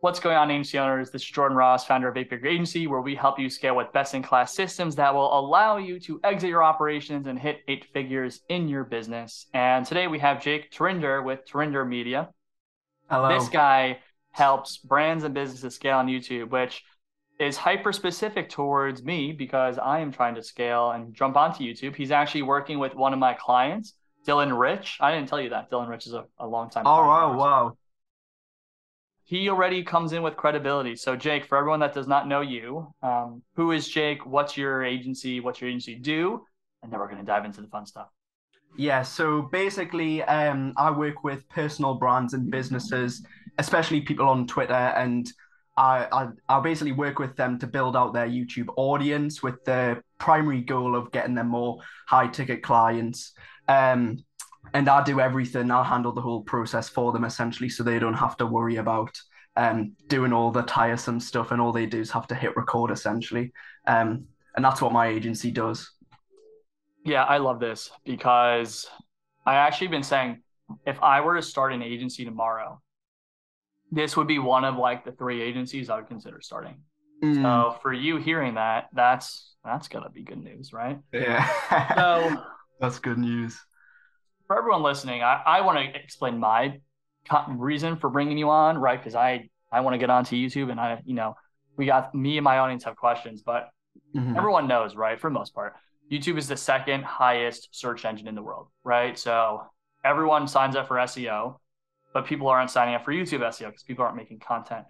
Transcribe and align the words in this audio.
What's 0.00 0.20
going 0.20 0.36
on, 0.36 0.48
agency 0.52 0.78
owners? 0.78 1.10
This 1.10 1.22
is 1.22 1.28
Jordan 1.28 1.56
Ross, 1.56 1.84
founder 1.84 2.06
of 2.06 2.16
Eight 2.16 2.30
Figure 2.30 2.46
Agency, 2.46 2.86
where 2.86 3.00
we 3.00 3.16
help 3.16 3.36
you 3.36 3.50
scale 3.50 3.74
with 3.74 3.92
best 3.92 4.14
in 4.14 4.22
class 4.22 4.54
systems 4.54 4.94
that 4.94 5.12
will 5.12 5.36
allow 5.36 5.76
you 5.78 5.98
to 5.98 6.20
exit 6.22 6.50
your 6.50 6.62
operations 6.62 7.26
and 7.26 7.36
hit 7.36 7.62
eight 7.66 7.84
figures 7.92 8.42
in 8.48 8.68
your 8.68 8.84
business. 8.84 9.46
And 9.54 9.84
today 9.84 10.06
we 10.06 10.20
have 10.20 10.40
Jake 10.40 10.70
Trinder 10.70 11.20
with 11.22 11.44
Trinder 11.44 11.84
Media. 11.84 12.28
Hello. 13.10 13.28
This 13.28 13.48
guy 13.48 13.98
helps 14.30 14.76
brands 14.76 15.24
and 15.24 15.34
businesses 15.34 15.74
scale 15.74 15.96
on 15.96 16.06
YouTube, 16.06 16.50
which 16.50 16.84
is 17.40 17.56
hyper 17.56 17.92
specific 17.92 18.50
towards 18.50 19.02
me 19.02 19.32
because 19.32 19.78
I 19.78 19.98
am 19.98 20.12
trying 20.12 20.36
to 20.36 20.44
scale 20.44 20.92
and 20.92 21.12
jump 21.12 21.36
onto 21.36 21.64
YouTube. 21.64 21.96
He's 21.96 22.12
actually 22.12 22.42
working 22.42 22.78
with 22.78 22.94
one 22.94 23.12
of 23.12 23.18
my 23.18 23.34
clients, 23.34 23.94
Dylan 24.24 24.56
Rich. 24.56 24.98
I 25.00 25.12
didn't 25.12 25.28
tell 25.28 25.40
you 25.40 25.50
that. 25.50 25.72
Dylan 25.72 25.88
Rich 25.88 26.06
is 26.06 26.12
a, 26.12 26.24
a 26.38 26.46
long 26.46 26.70
time. 26.70 26.84
Oh 26.86 27.00
wow, 27.00 27.36
wow. 27.36 27.76
He 29.28 29.50
already 29.50 29.82
comes 29.82 30.14
in 30.14 30.22
with 30.22 30.36
credibility. 30.36 30.96
So, 30.96 31.14
Jake, 31.14 31.44
for 31.44 31.58
everyone 31.58 31.80
that 31.80 31.92
does 31.92 32.06
not 32.08 32.26
know 32.26 32.40
you, 32.40 32.94
um, 33.02 33.42
who 33.56 33.72
is 33.72 33.86
Jake? 33.86 34.24
What's 34.24 34.56
your 34.56 34.82
agency? 34.82 35.38
What's 35.40 35.60
your 35.60 35.68
agency 35.68 35.96
do? 35.96 36.46
And 36.82 36.90
then 36.90 36.98
we're 36.98 37.08
going 37.08 37.18
to 37.18 37.26
dive 37.26 37.44
into 37.44 37.60
the 37.60 37.68
fun 37.68 37.84
stuff. 37.84 38.08
Yeah, 38.78 39.02
so 39.02 39.42
basically, 39.42 40.22
um, 40.22 40.72
I 40.78 40.90
work 40.90 41.24
with 41.24 41.46
personal 41.50 41.96
brands 41.96 42.32
and 42.32 42.50
businesses, 42.50 43.22
especially 43.58 44.00
people 44.00 44.26
on 44.26 44.46
Twitter, 44.46 44.72
and 44.72 45.30
I, 45.76 46.06
I 46.10 46.28
I 46.48 46.60
basically 46.60 46.92
work 46.92 47.18
with 47.18 47.36
them 47.36 47.58
to 47.58 47.66
build 47.66 47.96
out 47.96 48.14
their 48.14 48.28
YouTube 48.28 48.68
audience 48.78 49.42
with 49.42 49.62
the 49.66 50.02
primary 50.16 50.62
goal 50.62 50.96
of 50.96 51.12
getting 51.12 51.34
them 51.34 51.48
more 51.48 51.80
high 52.06 52.28
ticket 52.28 52.62
clients. 52.62 53.34
Um, 53.68 54.24
and 54.74 54.88
I 54.88 55.02
do 55.04 55.20
everything. 55.20 55.70
I 55.70 55.84
handle 55.84 56.12
the 56.12 56.20
whole 56.20 56.42
process 56.42 56.88
for 56.88 57.12
them 57.12 57.24
essentially, 57.24 57.68
so 57.68 57.82
they 57.82 57.98
don't 57.98 58.14
have 58.14 58.36
to 58.38 58.46
worry 58.46 58.76
about 58.76 59.18
um 59.56 59.92
doing 60.08 60.32
all 60.32 60.50
the 60.50 60.62
tiresome 60.62 61.20
stuff, 61.20 61.50
and 61.50 61.60
all 61.60 61.72
they 61.72 61.86
do 61.86 62.00
is 62.00 62.10
have 62.12 62.26
to 62.28 62.34
hit 62.34 62.56
record 62.56 62.90
essentially. 62.90 63.52
Um, 63.86 64.26
and 64.56 64.64
that's 64.64 64.80
what 64.82 64.92
my 64.92 65.08
agency 65.08 65.50
does. 65.50 65.90
Yeah, 67.04 67.24
I 67.24 67.38
love 67.38 67.60
this 67.60 67.90
because 68.04 68.86
I 69.46 69.54
actually 69.56 69.88
been 69.88 70.02
saying 70.02 70.42
if 70.86 71.00
I 71.02 71.20
were 71.20 71.36
to 71.36 71.42
start 71.42 71.72
an 71.72 71.82
agency 71.82 72.24
tomorrow, 72.24 72.82
this 73.90 74.16
would 74.16 74.26
be 74.26 74.38
one 74.38 74.64
of 74.64 74.76
like 74.76 75.04
the 75.04 75.12
three 75.12 75.40
agencies 75.40 75.88
I 75.88 75.96
would 75.96 76.08
consider 76.08 76.40
starting. 76.40 76.82
Mm, 77.22 77.34
So 77.42 77.76
for 77.82 77.92
you 77.92 78.16
hearing 78.18 78.54
that, 78.54 78.88
that's 78.92 79.54
that's 79.64 79.88
gonna 79.88 80.10
be 80.10 80.22
good 80.24 80.42
news, 80.42 80.72
right? 80.72 80.98
yeah. 81.12 81.48
So 81.94 82.42
That's 82.80 82.98
good 83.00 83.18
news. 83.18 83.58
For 84.48 84.58
everyone 84.58 84.82
listening, 84.82 85.22
I, 85.22 85.40
I 85.46 85.60
want 85.60 85.78
to 85.78 86.00
explain 86.00 86.38
my 86.38 86.80
reason 87.48 87.96
for 87.96 88.10
bringing 88.10 88.38
you 88.38 88.50
on, 88.50 88.78
right? 88.78 88.98
Because 88.98 89.14
I 89.14 89.48
I 89.70 89.80
want 89.80 89.94
to 89.94 89.98
get 89.98 90.10
onto 90.10 90.34
YouTube, 90.34 90.70
and 90.70 90.80
I 90.80 91.00
you 91.04 91.14
know 91.14 91.36
we 91.76 91.86
got 91.86 92.12
me 92.14 92.38
and 92.38 92.44
my 92.44 92.58
audience 92.58 92.82
have 92.84 92.96
questions, 92.96 93.42
but 93.42 93.70
Mhm. 94.16 94.36
everyone 94.36 94.66
knows, 94.66 94.96
right? 94.96 95.20
For 95.20 95.28
the 95.28 95.34
most 95.34 95.54
part, 95.54 95.76
YouTube 96.10 96.38
is 96.38 96.48
the 96.48 96.56
second 96.56 97.04
highest 97.04 97.68
search 97.72 98.04
engine 98.04 98.26
in 98.26 98.34
the 98.34 98.42
world, 98.42 98.68
right? 98.82 99.18
So 99.18 99.62
everyone 100.02 100.48
signs 100.48 100.76
up 100.76 100.88
for 100.88 100.98
SEO, 100.98 101.60
but 102.14 102.24
people 102.24 102.48
aren't 102.48 102.70
signing 102.70 102.94
up 102.94 103.04
for 103.04 103.12
YouTube 103.12 103.42
SEO 103.42 103.68
because 103.68 103.82
people 103.82 104.04
aren't 104.04 104.16
making 104.16 104.38
content. 104.40 104.86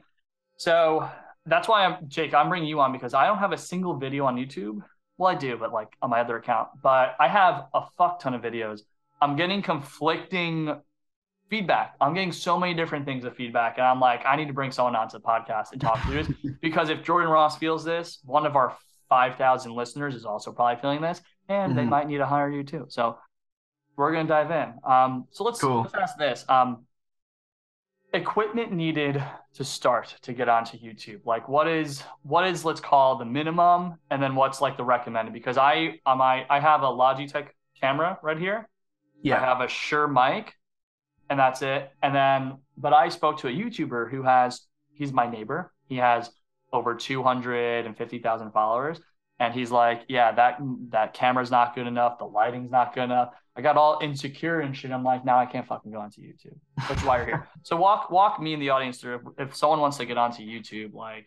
So 0.56 1.08
that's 1.46 1.66
why 1.66 1.84
I'm 1.84 2.08
Jake. 2.08 2.32
I'm 2.32 2.48
bringing 2.48 2.68
you 2.68 2.80
on 2.80 2.92
because 2.92 3.12
I 3.12 3.26
don't 3.26 3.38
have 3.38 3.52
a 3.52 3.58
single 3.58 3.96
video 3.96 4.24
on 4.24 4.36
YouTube. 4.36 4.80
Well, 5.16 5.34
I 5.34 5.34
do, 5.34 5.56
but 5.56 5.72
like 5.72 5.96
on 6.00 6.10
my 6.10 6.20
other 6.20 6.36
account. 6.36 6.68
But 6.80 7.16
I 7.18 7.26
have 7.26 7.66
a 7.74 7.82
fuck 7.96 8.20
ton 8.20 8.34
of 8.34 8.42
videos. 8.42 8.82
I'm 9.20 9.36
getting 9.36 9.62
conflicting 9.62 10.80
feedback. 11.50 11.94
I'm 12.00 12.14
getting 12.14 12.32
so 12.32 12.58
many 12.58 12.74
different 12.74 13.04
things 13.06 13.24
of 13.24 13.34
feedback, 13.34 13.78
and 13.78 13.86
I'm 13.86 14.00
like, 14.00 14.22
I 14.26 14.36
need 14.36 14.48
to 14.48 14.52
bring 14.54 14.70
someone 14.70 14.94
onto 14.94 15.16
the 15.18 15.22
podcast 15.24 15.72
and 15.72 15.80
talk 15.80 16.04
to 16.06 16.10
this 16.12 16.28
because 16.60 16.88
if 16.90 17.02
Jordan 17.02 17.30
Ross 17.30 17.56
feels 17.58 17.84
this, 17.84 18.18
one 18.24 18.44
of 18.46 18.54
our 18.56 18.76
5,000 19.08 19.72
listeners 19.72 20.14
is 20.14 20.24
also 20.24 20.52
probably 20.52 20.80
feeling 20.80 21.00
this, 21.00 21.22
and 21.48 21.76
they 21.76 21.82
Mhm. 21.84 21.88
might 21.88 22.06
need 22.08 22.18
to 22.18 22.26
hire 22.26 22.50
you 22.50 22.62
too. 22.62 22.84
So 22.88 23.18
we're 23.96 24.12
gonna 24.12 24.28
dive 24.28 24.50
in. 24.50 24.74
Um, 24.84 25.26
so 25.30 25.44
let's 25.44 25.60
Cool. 25.60 25.82
let's 25.82 25.94
ask 25.94 26.18
this. 26.18 26.44
Um, 26.48 26.84
equipment 28.12 28.72
needed 28.72 29.22
to 29.54 29.64
start 29.64 30.16
to 30.22 30.32
get 30.32 30.48
onto 30.48 30.78
YouTube. 30.78 31.20
Like, 31.24 31.48
what 31.48 31.66
is 31.68 32.02
what 32.22 32.46
is 32.46 32.64
let's 32.64 32.80
call 32.80 33.16
the 33.16 33.24
minimum, 33.24 33.98
and 34.10 34.22
then 34.22 34.34
what's 34.34 34.60
like 34.60 34.76
the 34.76 34.84
recommended? 34.84 35.32
Because 35.34 35.56
I 35.58 35.98
um 36.06 36.20
I 36.20 36.46
I 36.48 36.60
have 36.60 36.82
a 36.82 36.86
Logitech 36.86 37.48
camera 37.80 38.18
right 38.22 38.38
here. 38.38 38.68
I 39.24 39.38
have 39.38 39.60
a 39.60 39.68
Shure 39.68 40.08
mic, 40.08 40.54
and 41.28 41.38
that's 41.38 41.62
it. 41.62 41.90
And 42.02 42.14
then, 42.14 42.58
but 42.76 42.92
I 42.92 43.08
spoke 43.08 43.38
to 43.40 43.48
a 43.48 43.52
YouTuber 43.52 44.10
who 44.10 44.22
has, 44.22 44.62
he's 44.92 45.12
my 45.12 45.28
neighbor. 45.28 45.72
He 45.88 45.96
has 45.96 46.30
over 46.72 46.94
250,000 46.94 48.50
followers. 48.52 49.00
And 49.40 49.54
he's 49.54 49.70
like, 49.70 50.02
yeah, 50.08 50.32
that 50.32 50.58
that 50.90 51.14
camera's 51.14 51.50
not 51.50 51.74
good 51.74 51.86
enough. 51.86 52.18
The 52.18 52.24
lighting's 52.24 52.72
not 52.72 52.92
good 52.92 53.04
enough. 53.04 53.34
I 53.54 53.60
got 53.60 53.76
all 53.76 54.00
insecure 54.02 54.60
and 54.60 54.76
shit. 54.76 54.90
I'm 54.90 55.04
like, 55.04 55.24
now 55.24 55.38
I 55.38 55.46
can't 55.46 55.66
fucking 55.66 55.92
go 55.92 56.00
onto 56.00 56.22
YouTube. 56.22 56.58
That's 56.88 57.04
why 57.04 57.18
you're 57.18 57.26
here. 57.26 57.48
so 57.62 57.76
walk 57.76 58.10
walk 58.10 58.40
me 58.40 58.52
and 58.52 58.62
the 58.62 58.70
audience 58.70 59.00
through 59.00 59.16
if, 59.38 59.48
if 59.48 59.56
someone 59.56 59.80
wants 59.80 59.96
to 59.98 60.06
get 60.06 60.18
onto 60.18 60.42
YouTube, 60.42 60.92
like, 60.92 61.26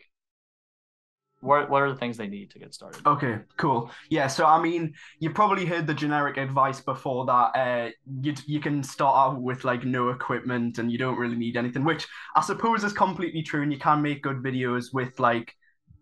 what 1.42 1.68
what 1.68 1.82
are 1.82 1.90
the 1.90 1.96
things 1.96 2.16
they 2.16 2.28
need 2.28 2.50
to 2.50 2.58
get 2.58 2.72
started? 2.72 3.06
Okay, 3.06 3.38
cool. 3.56 3.90
Yeah, 4.10 4.28
so 4.28 4.46
I 4.46 4.62
mean, 4.62 4.94
you 5.18 5.30
probably 5.30 5.66
heard 5.66 5.86
the 5.86 5.94
generic 5.94 6.36
advice 6.36 6.80
before 6.80 7.26
that 7.26 7.50
uh 7.56 7.90
you 8.20 8.34
you 8.46 8.60
can 8.60 8.82
start 8.82 9.16
out 9.16 9.42
with 9.42 9.64
like 9.64 9.84
no 9.84 10.10
equipment 10.10 10.78
and 10.78 10.90
you 10.90 10.98
don't 10.98 11.18
really 11.18 11.36
need 11.36 11.56
anything, 11.56 11.84
which 11.84 12.06
I 12.36 12.42
suppose 12.42 12.84
is 12.84 12.92
completely 12.92 13.42
true 13.42 13.62
and 13.62 13.72
you 13.72 13.78
can 13.78 14.00
make 14.00 14.22
good 14.22 14.36
videos 14.38 14.94
with 14.94 15.18
like 15.18 15.54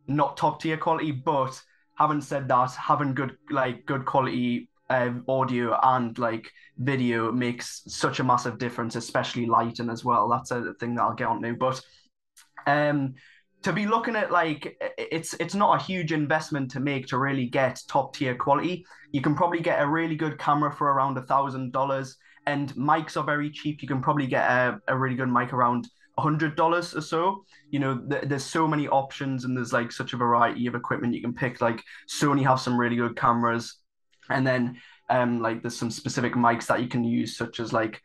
not 0.06 0.36
top 0.36 0.60
tier 0.60 0.76
quality, 0.76 1.10
but 1.10 1.60
having 1.98 2.20
said 2.20 2.46
that, 2.48 2.72
having 2.72 3.14
good 3.14 3.36
like 3.50 3.86
good 3.86 4.04
quality 4.04 4.68
uh, 4.90 5.10
audio 5.28 5.78
and 5.82 6.18
like 6.18 6.50
video 6.76 7.32
makes 7.32 7.82
such 7.86 8.20
a 8.20 8.24
massive 8.24 8.58
difference, 8.58 8.94
especially 8.94 9.46
lighting 9.46 9.88
as 9.88 10.04
well. 10.04 10.28
That's 10.28 10.50
a 10.50 10.74
thing 10.74 10.96
that 10.96 11.02
I'll 11.02 11.14
get 11.14 11.28
onto. 11.28 11.56
But 11.56 11.80
um 12.66 13.14
to 13.62 13.72
be 13.72 13.86
looking 13.86 14.16
at 14.16 14.30
like 14.30 14.76
it's 14.96 15.34
it's 15.34 15.54
not 15.54 15.80
a 15.80 15.84
huge 15.84 16.12
investment 16.12 16.70
to 16.72 16.80
make 16.80 17.06
to 17.08 17.18
really 17.18 17.46
get 17.46 17.80
top 17.88 18.14
tier 18.14 18.34
quality. 18.34 18.86
You 19.12 19.20
can 19.20 19.34
probably 19.34 19.60
get 19.60 19.82
a 19.82 19.86
really 19.86 20.16
good 20.16 20.38
camera 20.38 20.72
for 20.72 20.92
around 20.92 21.18
a 21.18 21.22
thousand 21.22 21.72
dollars, 21.72 22.16
and 22.46 22.72
mics 22.74 23.16
are 23.16 23.24
very 23.24 23.50
cheap. 23.50 23.82
You 23.82 23.88
can 23.88 24.00
probably 24.00 24.26
get 24.26 24.48
a, 24.50 24.80
a 24.88 24.96
really 24.96 25.16
good 25.16 25.30
mic 25.30 25.52
around 25.52 25.88
a 26.16 26.22
hundred 26.22 26.56
dollars 26.56 26.94
or 26.94 27.02
so. 27.02 27.44
You 27.70 27.80
know, 27.80 27.98
th- 27.98 28.24
there's 28.24 28.44
so 28.44 28.66
many 28.66 28.88
options, 28.88 29.44
and 29.44 29.56
there's 29.56 29.72
like 29.72 29.92
such 29.92 30.14
a 30.14 30.16
variety 30.16 30.66
of 30.66 30.74
equipment 30.74 31.14
you 31.14 31.22
can 31.22 31.34
pick. 31.34 31.60
Like 31.60 31.82
Sony 32.08 32.42
have 32.44 32.60
some 32.60 32.78
really 32.78 32.96
good 32.96 33.16
cameras, 33.16 33.76
and 34.30 34.46
then 34.46 34.80
um 35.10 35.40
like 35.42 35.60
there's 35.60 35.76
some 35.76 35.90
specific 35.90 36.34
mics 36.34 36.66
that 36.66 36.80
you 36.80 36.88
can 36.88 37.04
use, 37.04 37.36
such 37.36 37.60
as 37.60 37.72
like 37.72 38.00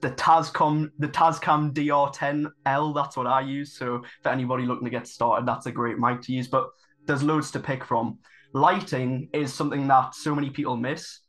the 0.00 0.10
Tascam 0.10 0.90
the 0.98 1.08
Tascam 1.08 1.72
DR10L. 1.72 2.94
That's 2.94 3.16
what 3.16 3.26
I 3.26 3.40
use. 3.40 3.76
So 3.76 4.02
for 4.22 4.30
anybody 4.30 4.64
looking 4.64 4.84
to 4.84 4.90
get 4.90 5.06
started, 5.06 5.46
that's 5.46 5.66
a 5.66 5.72
great 5.72 5.98
mic 5.98 6.22
to 6.22 6.32
use. 6.32 6.48
But 6.48 6.68
there's 7.06 7.22
loads 7.22 7.50
to 7.52 7.60
pick 7.60 7.84
from. 7.84 8.18
Lighting 8.52 9.28
is 9.32 9.52
something 9.52 9.86
that 9.88 10.14
so 10.14 10.34
many 10.34 10.50
people 10.50 10.76
miss, 10.76 11.20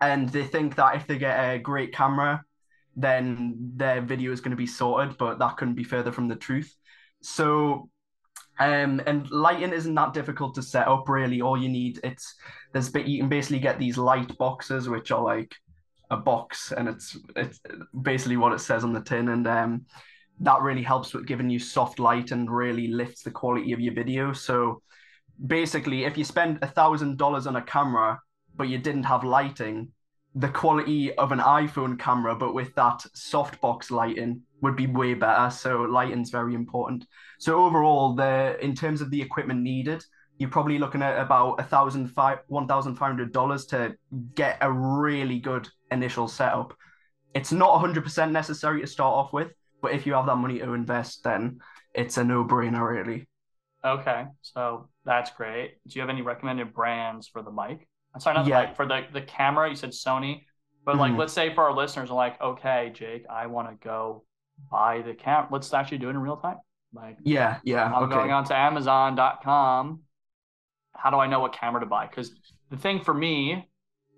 and 0.00 0.28
they 0.28 0.44
think 0.44 0.76
that 0.76 0.96
if 0.96 1.06
they 1.06 1.18
get 1.18 1.38
a 1.38 1.58
great 1.58 1.92
camera, 1.92 2.42
then 2.96 3.72
their 3.76 4.00
video 4.00 4.32
is 4.32 4.40
going 4.40 4.50
to 4.50 4.56
be 4.56 4.66
sorted. 4.66 5.16
But 5.18 5.38
that 5.38 5.56
couldn't 5.56 5.74
be 5.74 5.84
further 5.84 6.12
from 6.12 6.28
the 6.28 6.36
truth. 6.36 6.74
So 7.22 7.90
um, 8.60 9.00
and 9.06 9.28
lighting 9.30 9.72
isn't 9.72 9.94
that 9.94 10.12
difficult 10.12 10.54
to 10.56 10.62
set 10.62 10.86
up 10.86 11.08
really. 11.08 11.40
All 11.40 11.56
you 11.56 11.68
need 11.68 11.98
it's 12.04 12.34
there's 12.72 12.90
bit 12.90 13.06
you 13.06 13.20
can 13.20 13.28
basically 13.28 13.58
get 13.58 13.78
these 13.78 13.96
light 13.96 14.36
boxes 14.36 14.88
which 14.88 15.10
are 15.10 15.22
like 15.22 15.54
a 16.10 16.16
box 16.16 16.72
and 16.72 16.88
it's 16.88 17.16
it's 17.36 17.60
basically 18.02 18.36
what 18.36 18.52
it 18.52 18.58
says 18.58 18.84
on 18.84 18.92
the 18.92 19.00
tin 19.00 19.28
and 19.28 19.46
um 19.46 19.86
that 20.40 20.62
really 20.62 20.82
helps 20.82 21.12
with 21.12 21.26
giving 21.26 21.50
you 21.50 21.58
soft 21.58 21.98
light 21.98 22.30
and 22.30 22.50
really 22.50 22.88
lifts 22.88 23.22
the 23.22 23.30
quality 23.30 23.72
of 23.72 23.80
your 23.80 23.92
video. 23.92 24.32
So 24.32 24.80
basically 25.46 26.04
if 26.04 26.16
you 26.16 26.24
spend 26.24 26.58
a 26.62 26.66
thousand 26.66 27.18
dollars 27.18 27.46
on 27.46 27.56
a 27.56 27.62
camera 27.62 28.18
but 28.56 28.68
you 28.68 28.78
didn't 28.78 29.04
have 29.04 29.22
lighting, 29.22 29.88
the 30.34 30.48
quality 30.48 31.12
of 31.14 31.32
an 31.32 31.40
iPhone 31.40 31.98
camera, 31.98 32.34
but 32.34 32.54
with 32.54 32.74
that 32.74 33.00
softbox 33.16 33.90
lighting 33.90 34.42
would 34.60 34.76
be 34.76 34.86
way 34.86 35.14
better. 35.14 35.50
So 35.50 35.82
lighting's 35.82 36.30
very 36.30 36.54
important. 36.54 37.06
So 37.38 37.64
overall, 37.64 38.14
the 38.14 38.56
in 38.62 38.74
terms 38.74 39.00
of 39.00 39.10
the 39.10 39.20
equipment 39.20 39.60
needed, 39.60 40.04
you're 40.40 40.50
probably 40.50 40.78
looking 40.78 41.02
at 41.02 41.20
about 41.20 41.60
a 41.60 41.62
thousand 41.62 42.08
five 42.08 42.38
one 42.48 42.66
thousand 42.66 42.96
five 42.96 43.10
hundred 43.10 43.30
dollars 43.32 43.66
to 43.66 43.94
get 44.34 44.56
a 44.62 44.72
really 44.72 45.38
good 45.38 45.68
initial 45.92 46.26
setup. 46.28 46.74
It's 47.34 47.52
not 47.52 47.78
hundred 47.78 48.02
percent 48.04 48.32
necessary 48.32 48.80
to 48.80 48.86
start 48.86 49.14
off 49.14 49.32
with, 49.34 49.52
but 49.82 49.92
if 49.92 50.06
you 50.06 50.14
have 50.14 50.26
that 50.26 50.36
money 50.36 50.58
to 50.58 50.72
invest, 50.72 51.22
then 51.24 51.60
it's 51.94 52.16
a 52.16 52.24
no 52.24 52.44
brainer, 52.44 52.88
really. 52.90 53.28
Okay, 53.84 54.24
so 54.40 54.88
that's 55.04 55.30
great. 55.30 55.74
Do 55.86 55.98
you 55.98 56.00
have 56.00 56.08
any 56.10 56.22
recommended 56.22 56.72
brands 56.72 57.28
for 57.28 57.42
the 57.42 57.52
mic? 57.52 57.86
I'm 58.14 58.20
sorry, 58.20 58.36
not 58.36 58.46
Yeah. 58.46 58.62
the 58.62 58.66
mic, 58.68 58.76
for 58.76 58.86
the 58.86 59.06
the 59.12 59.22
camera. 59.22 59.68
You 59.68 59.76
said 59.76 59.90
Sony, 59.90 60.44
but 60.86 60.96
like, 60.96 61.12
Mhm. 61.12 61.18
let's 61.18 61.34
say 61.34 61.54
for 61.54 61.64
our 61.64 61.74
listeners, 61.74 62.10
are 62.10 62.14
like, 62.16 62.40
okay, 62.40 62.90
Jake, 62.94 63.26
I 63.28 63.46
want 63.46 63.68
to 63.68 63.74
go 63.86 64.24
buy 64.70 65.02
the 65.02 65.12
camera. 65.14 65.48
Let's 65.50 65.72
actually 65.74 65.98
do 65.98 66.06
it 66.08 66.12
in 66.12 66.18
real 66.18 66.38
time. 66.38 66.56
Like, 66.94 67.18
Yeah, 67.22 67.58
yeah. 67.62 67.84
I'm 67.94 68.04
okay. 68.04 68.14
going 68.14 68.32
on 68.32 68.44
to 68.46 68.56
Amazon.com. 68.56 70.00
How 71.02 71.10
do 71.10 71.16
I 71.16 71.26
know 71.26 71.40
what 71.40 71.52
camera 71.52 71.80
to 71.80 71.86
buy? 71.86 72.06
Because 72.06 72.32
the 72.70 72.76
thing 72.76 73.00
for 73.02 73.14
me 73.14 73.68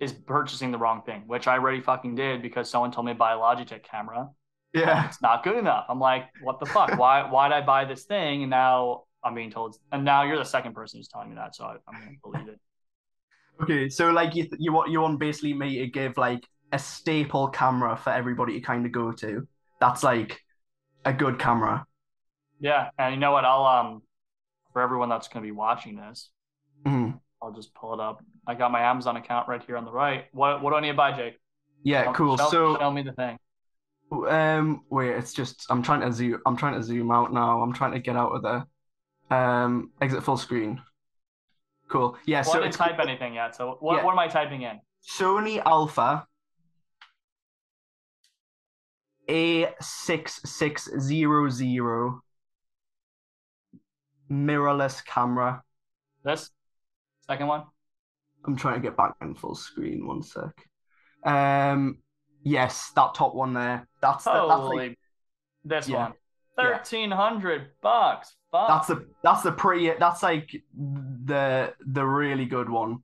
is 0.01 0.13
purchasing 0.13 0.73
the 0.73 0.79
wrong 0.79 1.03
thing, 1.03 1.23
which 1.27 1.47
I 1.47 1.55
already 1.55 1.81
fucking 1.81 2.15
did 2.17 2.43
because 2.43 2.69
someone 2.69 2.91
told 2.91 3.07
me 3.07 3.13
to 3.13 3.19
buy 3.19 3.33
a 3.33 3.37
Logitech 3.37 3.85
camera. 3.85 4.29
yeah. 4.75 5.07
It's 5.07 5.23
not 5.23 5.45
good 5.45 5.57
enough. 5.57 5.87
I'm 5.89 6.01
like, 6.01 6.25
what 6.43 6.59
the 6.61 6.67
fuck? 6.67 6.99
Why 6.99 7.23
why'd 7.31 7.53
I 7.53 7.61
buy 7.61 7.85
this 7.85 8.05
thing? 8.05 8.43
And 8.43 8.51
now 8.51 9.05
I'm 9.25 9.35
being 9.35 9.51
told, 9.51 9.77
and 9.93 10.05
now 10.05 10.25
you're 10.25 10.39
the 10.39 10.45
second 10.45 10.75
person 10.75 10.99
who's 10.99 11.09
telling 11.09 11.29
me 11.31 11.37
that, 11.37 11.55
so 11.55 11.65
I, 11.65 11.77
I'm 11.89 12.01
gonna 12.01 12.17
believe 12.23 12.49
it. 12.49 12.59
Okay, 13.63 13.89
so 13.89 14.11
like 14.11 14.35
you 14.35 14.49
you 14.59 14.73
want 14.73 14.91
you 14.91 15.01
want 15.01 15.21
basically 15.21 15.55
me 15.55 15.79
to 15.79 15.87
give 15.87 16.17
like 16.17 16.43
a 16.73 16.79
staple 16.79 17.49
camera 17.49 17.97
for 17.97 18.11
everybody 18.11 18.55
to 18.55 18.61
kind 18.61 18.85
of 18.87 18.93
go 18.93 19.13
to. 19.13 19.47
That's 19.81 20.03
like 20.03 20.41
a 21.05 21.13
good 21.13 21.39
camera. 21.39 21.87
Yeah, 22.61 22.91
and 22.99 23.15
you 23.15 23.21
know 23.21 23.33
what? 23.33 23.45
I'll 23.45 23.65
um 23.67 24.03
for 24.73 24.83
everyone 24.83 25.09
that's 25.09 25.29
gonna 25.29 25.45
be 25.45 25.53
watching 25.53 25.97
this, 25.97 26.31
Mhm. 26.85 27.21
I'll 27.41 27.53
just 27.53 27.73
pull 27.75 27.95
it 27.95 28.01
up. 28.01 28.23
I 28.47 28.55
got 28.55 28.71
my 28.73 28.81
Amazon 28.83 29.17
account 29.17 29.49
right 29.49 29.63
here 29.65 29.77
on 29.77 29.85
the 29.85 29.93
right. 29.93 30.27
What 30.33 30.63
what 30.63 30.71
do 30.71 30.77
I 30.77 30.81
need 30.81 30.89
to 30.89 30.95
buy, 30.95 31.13
Jake? 31.13 31.39
Yeah, 31.85 32.13
cool. 32.13 32.37
Show, 32.37 32.51
So 32.51 32.79
show 32.79 32.91
me 32.91 33.03
the 33.03 33.13
thing. 33.13 33.39
um 34.29 34.85
wait, 34.91 35.11
it's 35.17 35.33
just 35.33 35.67
I'm 35.71 35.83
trying 35.83 36.01
to 36.03 36.13
zoom 36.13 36.41
I'm 36.47 36.57
trying 36.57 36.75
to 36.75 36.83
zoom 36.83 37.11
out 37.11 37.33
now. 37.33 37.63
I'm 37.63 37.73
trying 37.73 37.93
to 37.93 37.99
get 38.01 38.17
out 38.17 38.33
of 38.33 38.43
there. 38.43 38.67
Um 39.37 39.93
exit 40.01 40.23
full 40.23 40.37
screen. 40.37 40.81
Cool. 41.89 42.17
Yeah, 42.27 42.43
Well, 42.43 42.53
so 42.53 42.59
I 42.61 42.63
didn't 42.63 42.75
type 42.75 42.99
anything 43.01 43.35
yet. 43.35 43.55
So 43.57 43.77
what 43.81 43.97
Yeah. 43.99 44.05
what 44.05 44.13
am 44.13 44.19
I 44.19 44.29
typing 44.29 44.63
in? 44.63 44.81
Sony 45.05 45.61
Alpha 45.65 46.27
A6600 49.29 52.21
mirrorless 54.31 55.05
camera. 55.05 55.63
This 56.25 56.51
second 57.27 57.47
one. 57.47 57.65
I'm 58.45 58.57
trying 58.57 58.75
to 58.75 58.81
get 58.81 58.97
back 58.97 59.15
in 59.21 59.35
full 59.35 59.55
screen. 59.55 60.07
One 60.07 60.23
sec. 60.23 60.51
Um, 61.25 61.99
yes, 62.43 62.91
that 62.97 63.15
top 63.15 63.35
one 63.35 63.55
there. 63.55 63.87
That's 64.01 64.25
the, 64.25 64.33
that's 64.33 64.61
Holy, 64.61 64.89
like, 64.89 64.99
this 65.65 65.89
Yeah. 65.89 65.97
one. 66.05 66.13
Yeah. 66.59 66.79
Thirteen 66.79 67.11
hundred 67.11 67.69
bucks. 67.81 68.37
Fuck. 68.51 68.69
that's 68.69 68.87
the 68.89 69.07
that's 69.23 69.43
the 69.43 69.53
pretty 69.53 69.91
that's 69.99 70.23
like 70.23 70.51
the 70.77 71.73
the 71.87 72.05
really 72.05 72.45
good 72.45 72.69
one. 72.69 72.99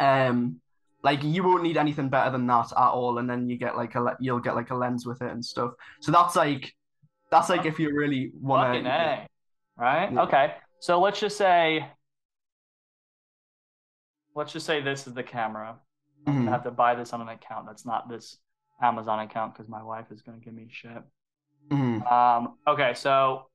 Um, 0.00 0.60
like 1.04 1.22
you 1.22 1.44
won't 1.44 1.62
need 1.62 1.76
anything 1.76 2.08
better 2.08 2.30
than 2.32 2.46
that 2.48 2.72
at 2.72 2.88
all, 2.88 3.18
and 3.18 3.30
then 3.30 3.48
you 3.48 3.56
get 3.56 3.76
like 3.76 3.94
a 3.94 4.16
you'll 4.18 4.40
get 4.40 4.56
like 4.56 4.70
a 4.70 4.74
lens 4.74 5.06
with 5.06 5.22
it 5.22 5.30
and 5.30 5.44
stuff. 5.44 5.72
So 6.00 6.10
that's 6.10 6.34
like 6.34 6.74
that's 7.30 7.48
like 7.48 7.66
if 7.66 7.78
you 7.78 7.94
really 7.94 8.32
want 8.40 8.82
to. 8.84 9.26
Right. 9.78 10.10
Yeah. 10.12 10.22
Okay. 10.22 10.54
So 10.80 10.98
let's 11.00 11.20
just 11.20 11.36
say. 11.36 11.86
Let's 14.36 14.52
just 14.52 14.66
say 14.66 14.82
this 14.82 15.06
is 15.06 15.14
the 15.14 15.22
camera. 15.22 15.78
I'm 16.26 16.32
Mhm. 16.34 16.38
gonna 16.40 16.50
have 16.50 16.64
to 16.64 16.70
buy 16.70 16.94
this 16.94 17.12
on 17.14 17.22
an 17.22 17.28
account 17.28 17.66
that's 17.66 17.86
not 17.86 18.08
this 18.08 18.38
Amazon 18.82 19.20
account 19.20 19.54
because 19.54 19.68
my 19.68 19.82
wife 19.82 20.12
is 20.12 20.20
gonna 20.20 20.38
give 20.38 20.52
me 20.52 20.68
shit. 20.70 21.02
Mhm. 21.68 22.06
Um, 22.12 22.58
okay, 22.66 22.92
so 22.92 23.48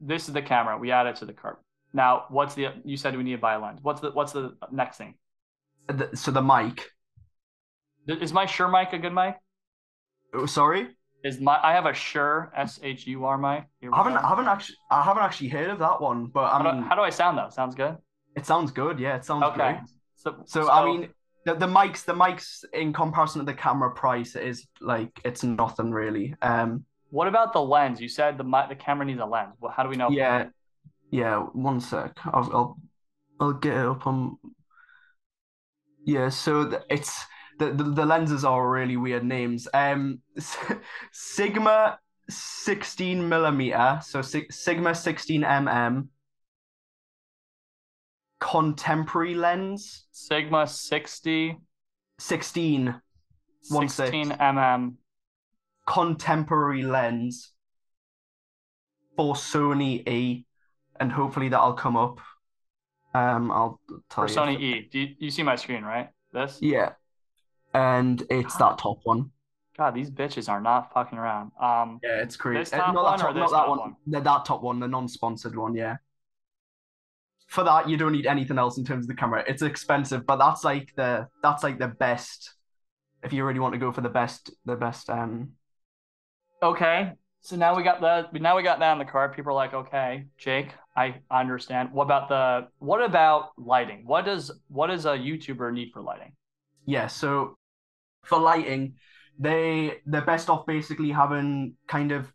this 0.00 0.28
is 0.28 0.34
the 0.34 0.40
camera. 0.42 0.78
We 0.78 0.90
add 0.92 1.06
it 1.06 1.16
to 1.16 1.26
the 1.26 1.34
cart. 1.34 1.62
Now, 1.92 2.24
what's 2.30 2.54
the? 2.54 2.80
You 2.84 2.96
said 2.96 3.14
we 3.16 3.22
need 3.22 3.32
to 3.32 3.38
buy 3.38 3.54
a 3.54 3.60
lens. 3.60 3.80
What's 3.82 4.00
the? 4.00 4.10
What's 4.12 4.32
the 4.32 4.56
next 4.70 4.96
thing? 4.96 5.14
The- 5.88 6.16
So 6.16 6.30
the 6.30 6.42
mic. 6.42 6.90
Is 8.06 8.32
my 8.32 8.46
Shure 8.46 8.68
mic 8.68 8.92
a 8.94 8.98
good 8.98 9.12
mic? 9.12 9.36
Oh, 10.32 10.46
sorry, 10.46 10.96
Is 11.22 11.38
my? 11.40 11.60
I 11.62 11.72
have 11.72 11.84
a 11.84 11.92
Shure 11.92 12.50
S 12.56 12.80
H 12.82 13.06
U 13.08 13.26
R 13.26 13.36
mic. 13.36 13.66
I 13.82 13.96
haven't. 13.96 14.16
I 14.16 14.26
haven't 14.28 14.46
actually 14.48 14.78
I 14.90 15.02
haven't 15.02 15.22
actually 15.24 15.48
heard 15.48 15.68
of 15.68 15.80
that 15.80 16.00
one, 16.00 16.26
but 16.28 16.44
I 16.44 16.62
How, 16.62 16.70
do, 16.70 16.80
how 16.82 16.94
do 16.94 17.02
I 17.02 17.10
sound 17.10 17.36
though? 17.36 17.50
Sounds 17.50 17.74
good. 17.74 17.98
It 18.40 18.46
sounds 18.46 18.70
good. 18.70 18.98
Yeah, 18.98 19.16
it 19.16 19.24
sounds 19.24 19.44
Okay. 19.44 19.56
great. 19.56 19.78
So, 20.16 20.28
So, 20.46 20.70
I 20.70 20.84
mean, 20.84 21.00
the, 21.46 21.54
the 21.54 21.66
mics, 21.66 22.04
the 22.04 22.12
mics 22.24 22.64
in 22.72 22.92
comparison 22.92 23.38
to 23.40 23.46
the 23.46 23.54
camera 23.66 23.90
price 24.02 24.36
is 24.36 24.66
like 24.80 25.12
it's 25.24 25.42
nothing 25.42 25.90
really. 25.92 26.34
Um, 26.42 26.84
what 27.10 27.28
about 27.28 27.52
the 27.52 27.60
lens? 27.74 28.00
You 28.00 28.08
said 28.08 28.38
the 28.38 28.44
mi- 28.44 28.68
the 28.68 28.76
camera 28.76 29.04
needs 29.06 29.20
a 29.20 29.26
lens. 29.26 29.54
Well, 29.60 29.72
how 29.76 29.82
do 29.84 29.88
we 29.88 29.96
know? 29.96 30.10
yeah, 30.10 30.48
yeah. 31.10 31.36
One 31.70 31.80
sec, 31.80 32.12
I'll 32.24 32.50
I'll, 32.56 32.78
I'll 33.40 33.52
get 33.52 33.76
it 33.76 33.86
up 33.86 34.06
on. 34.06 34.36
Yeah, 36.04 36.28
so 36.28 36.64
the, 36.64 36.84
it's 36.88 37.12
the, 37.58 37.72
the 37.72 37.84
the 37.84 38.06
lenses 38.06 38.44
are 38.44 38.70
really 38.70 38.96
weird 38.96 39.24
names. 39.24 39.68
Um, 39.74 40.20
Sigma 41.12 41.98
sixteen 42.28 43.28
millimeter, 43.28 44.00
so 44.02 44.22
sig- 44.22 44.52
Sigma 44.52 44.94
sixteen 44.94 45.42
mm. 45.42 46.08
Contemporary 48.40 49.34
lens, 49.34 50.06
Sigma 50.12 50.66
60, 50.66 51.58
16 52.18 53.00
One 53.68 53.88
six. 53.88 54.10
mm. 54.10 54.94
contemporary 55.86 56.82
lens 56.82 57.52
for 59.16 59.34
Sony 59.34 60.06
E, 60.08 60.46
and 60.98 61.12
hopefully 61.12 61.50
that'll 61.50 61.74
come 61.74 61.96
up. 61.96 62.20
Um, 63.12 63.50
I'll 63.50 63.80
tell 64.08 64.26
For 64.26 64.32
you. 64.32 64.38
Sony 64.38 64.60
E. 64.60 64.88
Do 64.90 64.98
you, 65.00 65.14
you 65.18 65.30
see 65.30 65.42
my 65.42 65.56
screen, 65.56 65.82
right? 65.82 66.08
This? 66.32 66.58
Yeah, 66.62 66.92
and 67.74 68.22
it's 68.30 68.56
that 68.56 68.78
top 68.78 69.00
one. 69.04 69.30
God, 69.76 69.94
these 69.94 70.10
bitches 70.10 70.48
are 70.48 70.60
not 70.60 70.92
fucking 70.92 71.18
around. 71.18 71.52
Um, 71.60 72.00
Yeah, 72.02 72.22
it's 72.22 72.36
crazy. 72.36 72.60
This 72.60 72.72
Uh, 72.72 72.78
top 72.78 72.94
not 72.94 73.04
one 73.04 73.18
that 73.18 73.24
or 73.24 73.26
top, 73.28 73.34
this 73.34 73.40
not 73.40 73.50
that 73.50 73.56
top 73.56 73.68
one. 73.68 73.78
one? 73.78 73.96
The, 74.06 74.20
that 74.20 74.44
top 74.44 74.62
one, 74.62 74.80
the 74.80 74.88
non-sponsored 74.88 75.56
one. 75.56 75.74
Yeah. 75.74 75.96
For 77.50 77.64
that, 77.64 77.88
you 77.88 77.96
don't 77.96 78.12
need 78.12 78.26
anything 78.26 78.58
else 78.58 78.78
in 78.78 78.84
terms 78.84 79.04
of 79.04 79.08
the 79.08 79.14
camera. 79.14 79.44
It's 79.46 79.62
expensive, 79.62 80.24
but 80.24 80.36
that's 80.36 80.62
like 80.62 80.94
the 80.94 81.26
that's 81.42 81.64
like 81.64 81.80
the 81.80 81.88
best. 81.88 82.54
If 83.24 83.32
you 83.32 83.44
really 83.44 83.58
want 83.58 83.74
to 83.74 83.78
go 83.78 83.90
for 83.90 84.00
the 84.02 84.08
best, 84.08 84.52
the 84.64 84.76
best. 84.76 85.10
Um. 85.10 85.50
okay. 86.62 87.12
So 87.42 87.56
now 87.56 87.74
we 87.74 87.82
got 87.82 88.00
the 88.00 88.28
now 88.38 88.56
we 88.56 88.62
got 88.62 88.78
that 88.78 88.92
on 88.92 88.98
the 88.98 89.04
card. 89.04 89.34
People 89.34 89.50
are 89.50 89.54
like, 89.54 89.74
okay, 89.74 90.26
Jake, 90.38 90.68
I 90.94 91.16
understand. 91.30 91.90
What 91.92 92.04
about 92.04 92.28
the 92.28 92.68
what 92.78 93.02
about 93.02 93.50
lighting? 93.56 94.04
What 94.06 94.26
does 94.26 94.52
what 94.68 94.86
does 94.86 95.06
a 95.06 95.16
YouTuber 95.16 95.72
need 95.72 95.90
for 95.92 96.02
lighting? 96.02 96.32
Yeah, 96.86 97.08
so 97.08 97.56
for 98.22 98.38
lighting, 98.38 98.94
they 99.38 100.00
they're 100.06 100.24
best 100.24 100.48
off 100.48 100.66
basically 100.66 101.10
having 101.10 101.74
kind 101.88 102.12
of 102.12 102.32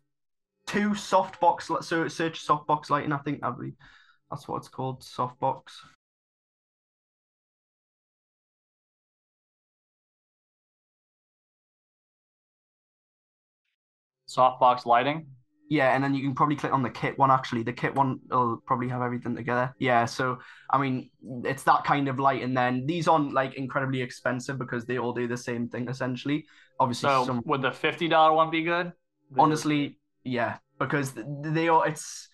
two 0.66 0.90
softbox 0.90 1.84
so 1.84 2.08
search 2.08 2.46
softbox 2.46 2.90
lighting, 2.90 3.12
I 3.12 3.18
think 3.18 3.40
that'd 3.40 3.58
be 3.58 3.72
that's 4.30 4.48
what 4.48 4.58
it's 4.58 4.68
called, 4.68 5.02
softbox. 5.02 5.62
Softbox 14.28 14.86
lighting. 14.86 15.26
Yeah, 15.68 15.94
and 15.94 16.02
then 16.02 16.14
you 16.14 16.22
can 16.22 16.34
probably 16.34 16.56
click 16.56 16.72
on 16.72 16.82
the 16.82 16.90
kit 16.90 17.18
one 17.18 17.30
actually. 17.30 17.62
The 17.64 17.72
kit 17.72 17.94
one 17.94 18.20
will 18.28 18.62
probably 18.66 18.88
have 18.88 19.02
everything 19.02 19.34
together. 19.34 19.74
Yeah, 19.78 20.04
so 20.04 20.38
I 20.70 20.78
mean 20.78 21.10
it's 21.44 21.64
that 21.64 21.84
kind 21.84 22.08
of 22.08 22.18
light 22.20 22.42
and 22.42 22.56
then 22.56 22.86
these 22.86 23.08
aren't 23.08 23.32
like 23.32 23.54
incredibly 23.54 24.00
expensive 24.00 24.58
because 24.58 24.84
they 24.84 24.98
all 24.98 25.12
do 25.12 25.26
the 25.26 25.36
same 25.36 25.68
thing 25.68 25.88
essentially. 25.88 26.46
Obviously 26.78 27.08
So 27.08 27.24
some 27.24 27.42
would 27.44 27.62
the 27.62 27.72
fifty 27.72 28.08
dollar 28.08 28.32
one 28.34 28.50
be 28.50 28.62
good? 28.62 28.92
honestly 29.38 29.98
yeah 30.24 30.58
because 30.78 31.12
they 31.42 31.68
are 31.68 31.86
it's 31.88 32.28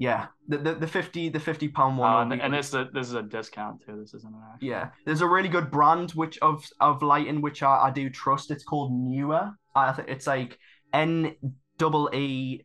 yeah 0.00 0.28
the 0.48 0.56
the, 0.56 0.74
the 0.74 0.86
50 0.86 1.28
the 1.28 1.38
50 1.38 1.68
pound 1.68 1.98
one 1.98 2.32
Uh, 2.32 2.36
and, 2.42 2.54
this 2.54 2.68
is 2.68 2.74
a, 2.74 2.88
this 2.92 3.06
is 3.06 3.14
a 3.14 3.22
discount 3.22 3.82
too. 3.84 3.96
This 4.00 4.14
isn't 4.14 4.34
an 4.34 4.42
actual. 4.54 4.66
yeah 4.68 4.88
there's 5.04 5.20
a 5.20 5.26
really 5.26 5.48
good 5.48 5.70
brand 5.70 6.10
which 6.12 6.38
of 6.38 6.64
of 6.80 7.02
lighting 7.02 7.42
which 7.42 7.62
I, 7.62 7.88
I 7.88 7.90
do 7.90 8.08
trust 8.08 8.50
it's 8.50 8.64
called 8.64 8.92
Neewer 8.92 9.52
i 9.76 9.92
think 9.92 10.08
it's 10.08 10.26
like 10.26 10.58
n 10.94 11.36
double 11.76 12.08
e 12.14 12.64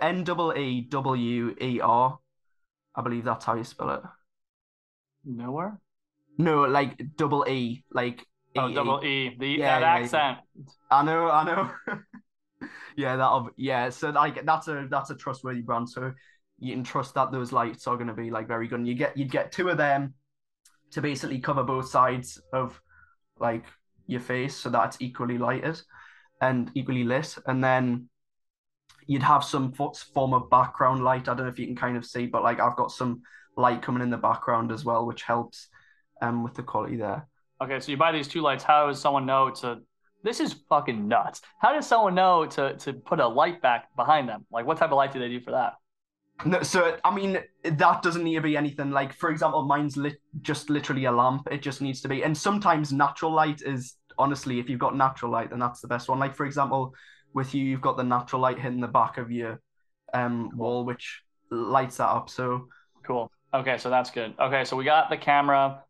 n 0.00 0.24
double 0.24 0.56
e 0.56 0.80
w 0.88 1.54
e 1.60 1.80
r 1.80 2.18
i 2.96 3.02
believe 3.02 3.24
that's 3.24 3.44
how 3.44 3.54
you 3.54 3.64
spell 3.64 3.90
it 3.90 4.00
Nowhere. 5.24 5.78
no 6.38 6.62
like 6.64 6.96
double 7.16 7.44
e 7.48 7.84
like 7.92 8.26
Oh, 8.58 8.72
double 8.72 9.04
E. 9.04 9.36
The 9.38 9.48
Yeah, 9.48 9.80
that 9.80 9.80
yeah, 9.80 9.98
yeah. 9.98 10.04
accent. 10.04 10.38
I 10.90 11.02
know, 11.04 11.30
I 11.30 11.44
know. 11.44 11.70
yeah, 12.96 13.16
that 13.16 13.50
yeah. 13.56 13.90
So 13.90 14.08
like 14.10 14.46
that's 14.46 14.68
a 14.68 14.86
that's 14.90 15.10
a 15.10 15.14
trustworthy 15.14 15.60
brand. 15.60 15.90
So 15.90 16.12
you 16.58 16.74
can 16.74 16.84
trust 16.84 17.14
that 17.14 17.32
those 17.32 17.52
lights 17.52 17.86
are 17.86 17.96
going 17.96 18.08
to 18.08 18.14
be 18.14 18.30
like 18.30 18.48
very 18.48 18.68
good. 18.68 18.78
And 18.78 18.88
you 18.88 18.94
get 18.94 19.16
you'd 19.16 19.30
get 19.30 19.52
two 19.52 19.68
of 19.68 19.76
them 19.76 20.14
to 20.92 21.02
basically 21.02 21.38
cover 21.38 21.62
both 21.62 21.88
sides 21.88 22.40
of 22.52 22.80
like 23.38 23.64
your 24.06 24.20
face, 24.20 24.56
so 24.56 24.70
that 24.70 24.86
it's 24.86 25.02
equally 25.02 25.38
lighted 25.38 25.80
and 26.40 26.70
equally 26.74 27.04
lit. 27.04 27.36
And 27.46 27.62
then 27.62 28.08
you'd 29.06 29.22
have 29.22 29.44
some 29.44 29.72
fo- 29.72 29.92
form 30.14 30.34
of 30.34 30.50
background 30.50 31.04
light. 31.04 31.28
I 31.28 31.34
don't 31.34 31.46
know 31.46 31.52
if 31.52 31.58
you 31.58 31.66
can 31.66 31.76
kind 31.76 31.96
of 31.96 32.06
see, 32.06 32.26
but 32.26 32.42
like 32.42 32.60
I've 32.60 32.76
got 32.76 32.90
some 32.90 33.22
light 33.56 33.82
coming 33.82 34.02
in 34.02 34.10
the 34.10 34.16
background 34.16 34.72
as 34.72 34.84
well, 34.84 35.06
which 35.06 35.22
helps 35.22 35.68
um 36.22 36.42
with 36.42 36.54
the 36.54 36.62
quality 36.62 36.96
there. 36.96 37.26
Okay, 37.60 37.80
so 37.80 37.90
you 37.90 37.96
buy 37.96 38.12
these 38.12 38.28
two 38.28 38.42
lights. 38.42 38.64
How 38.64 38.86
does 38.86 39.00
someone 39.00 39.26
know 39.26 39.50
to? 39.50 39.78
This 40.22 40.40
is 40.40 40.54
fucking 40.68 41.06
nuts. 41.06 41.40
How 41.60 41.72
does 41.72 41.86
someone 41.86 42.14
know 42.14 42.46
to 42.46 42.76
to 42.78 42.92
put 42.92 43.20
a 43.20 43.28
light 43.28 43.62
back 43.62 43.94
behind 43.96 44.28
them? 44.28 44.46
Like, 44.50 44.66
what 44.66 44.78
type 44.78 44.90
of 44.90 44.96
light 44.96 45.12
do 45.12 45.18
they 45.18 45.28
do 45.28 45.40
for 45.40 45.52
that? 45.52 45.74
No, 46.44 46.62
so 46.62 46.98
I 47.04 47.14
mean 47.14 47.38
that 47.64 48.02
doesn't 48.02 48.22
need 48.22 48.34
to 48.34 48.40
be 48.40 48.56
anything 48.56 48.90
like, 48.90 49.12
for 49.14 49.30
example, 49.30 49.64
mine's 49.64 49.96
lit 49.96 50.20
just 50.42 50.70
literally 50.70 51.06
a 51.06 51.12
lamp. 51.12 51.48
It 51.50 51.62
just 51.62 51.80
needs 51.80 52.00
to 52.02 52.08
be, 52.08 52.22
and 52.22 52.36
sometimes 52.36 52.92
natural 52.92 53.32
light 53.32 53.62
is 53.62 53.96
honestly, 54.18 54.58
if 54.58 54.68
you've 54.68 54.80
got 54.80 54.96
natural 54.96 55.32
light, 55.32 55.50
then 55.50 55.58
that's 55.58 55.80
the 55.80 55.88
best 55.88 56.08
one. 56.08 56.18
Like 56.18 56.36
for 56.36 56.46
example, 56.46 56.94
with 57.32 57.54
you, 57.54 57.64
you've 57.64 57.80
got 57.80 57.96
the 57.96 58.04
natural 58.04 58.42
light 58.42 58.58
hitting 58.58 58.80
the 58.80 58.88
back 58.88 59.18
of 59.18 59.30
your 59.30 59.60
um 60.12 60.50
wall, 60.54 60.84
which 60.84 61.22
lights 61.50 61.96
that 61.96 62.08
up. 62.08 62.28
So 62.28 62.68
Cool. 63.06 63.30
Okay, 63.54 63.78
so 63.78 63.88
that's 63.88 64.10
good. 64.10 64.34
Okay, 64.38 64.64
so 64.64 64.76
we 64.76 64.84
got 64.84 65.08
the 65.10 65.16
camera. 65.16 65.82